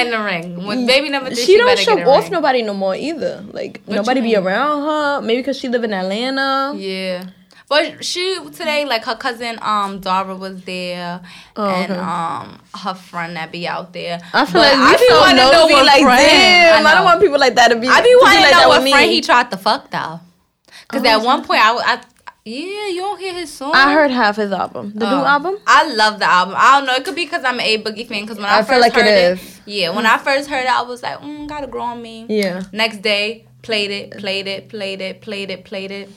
[0.00, 0.64] In the ring.
[0.64, 2.32] When baby number three, she, she, don't show off ring.
[2.32, 3.44] nobody no more either.
[3.50, 5.20] Like What nobody be around her.
[5.22, 6.74] Maybe because she live in Atlanta.
[6.76, 7.24] Yeah.
[7.68, 11.20] But she today, like her cousin, um, Dara was there,
[11.54, 12.00] Oh, and okay.
[12.00, 14.18] um, her friend that be out there.
[14.32, 15.74] I feel But like we so wanna nosy.
[15.74, 16.96] what Like friend- damn, I, know.
[16.96, 17.86] don't want people like that to be.
[17.88, 20.20] I be to wanting to like know what friend he tried to fuck though.
[20.88, 22.00] Because at one point I, I,
[22.48, 23.72] yeah, you don't hear his song.
[23.74, 24.92] I heard half his album.
[24.94, 25.24] The new Oh.
[25.24, 25.56] album.
[25.66, 26.54] I love the album.
[26.58, 26.94] I don't know.
[26.94, 28.22] It could be because I'm an A Boogie fan.
[28.22, 29.60] Because when I, I first feel like it heard it, is.
[29.66, 32.26] yeah, when I first heard it, I was like, mm, gotta grow on me.
[32.28, 32.62] Yeah.
[32.72, 36.08] Next day, played it, played it, played it, played it, played it.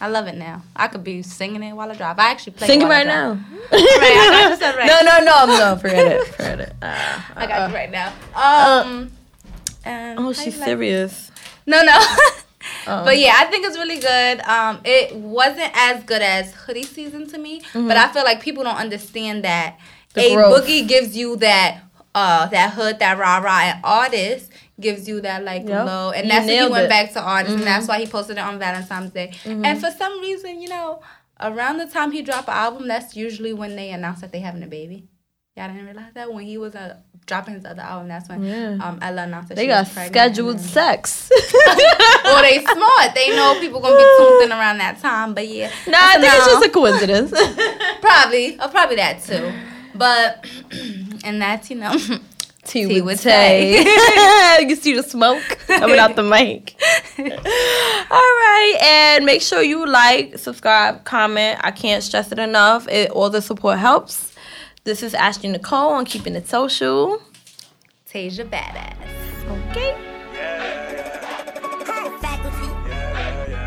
[0.00, 0.62] I love it now.
[0.74, 2.18] I could be singing it while I drive.
[2.18, 3.38] I actually play Sing it it while I right drive.
[3.38, 3.58] now.
[3.72, 4.86] Right, I got you right.
[5.04, 5.76] No, no, no, no.
[5.78, 6.26] Forget it.
[6.28, 6.72] Forget it.
[6.82, 8.12] Uh, I got uh, you right now.
[8.34, 9.12] Um.
[9.84, 11.30] and Oh, she's you like- serious.
[11.66, 11.98] No, no.
[12.86, 13.04] Oh.
[13.04, 14.40] But yeah, I think it's really good.
[14.40, 18.64] Um, it wasn't as good as hoodie season to me, but I feel like people
[18.64, 19.78] don't understand that
[20.14, 20.20] Mm-hmm.
[20.20, 20.66] The a growth.
[20.66, 21.80] boogie gives you that
[22.14, 25.86] uh that hood, that rah rah, and artist gives you that like Yep.
[25.86, 26.88] low, and You that's when he went it.
[26.90, 27.64] back to artist, and Mm-hmm.
[27.64, 29.32] that's why he posted it on Valentine's Day.
[29.46, 31.00] And for some reason, you know,
[31.40, 34.62] around the time he dropped an album, that's usually when they announce that they having
[34.62, 35.08] a baby.
[35.56, 36.96] Y'all didn't realize that when he was uh,
[37.26, 38.78] dropping his other album, that's when Yeah.
[38.82, 41.30] um Ella announced that They got scheduled then- sex.
[42.24, 43.14] well, they smart.
[43.14, 45.32] They know people gonna be tuned in around that time.
[45.34, 47.30] But yeah, Nah, I think it's just a coincidence.
[48.00, 49.52] probably, or probably that too.
[49.94, 50.44] But
[51.24, 51.92] and that's you know,
[52.64, 53.78] Tea, Tea with with Tay.
[54.68, 56.74] you see the smoke coming out the mic.
[57.18, 57.24] All
[58.18, 61.58] right, and make sure you like, subscribe, comment.
[61.62, 62.86] I can't stress it enough.
[62.88, 64.31] It, all the support helps.
[64.84, 67.22] This is Ashley Nicole on Keeping It Social.
[68.12, 68.96] Tasia badass.
[69.70, 71.02] Okay.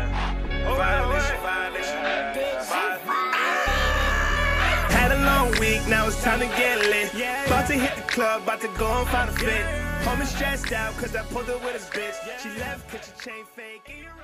[0.06, 1.96] Violation, violation,
[4.92, 7.12] Had a long week, now it's time to get lit.
[7.46, 9.64] About to hit the club, about to go and find a fit.
[10.04, 12.14] Homie stressed out, cause I pulled her with his bitch.
[12.42, 13.82] She left, cause she chain fake.
[13.88, 14.15] and you're running-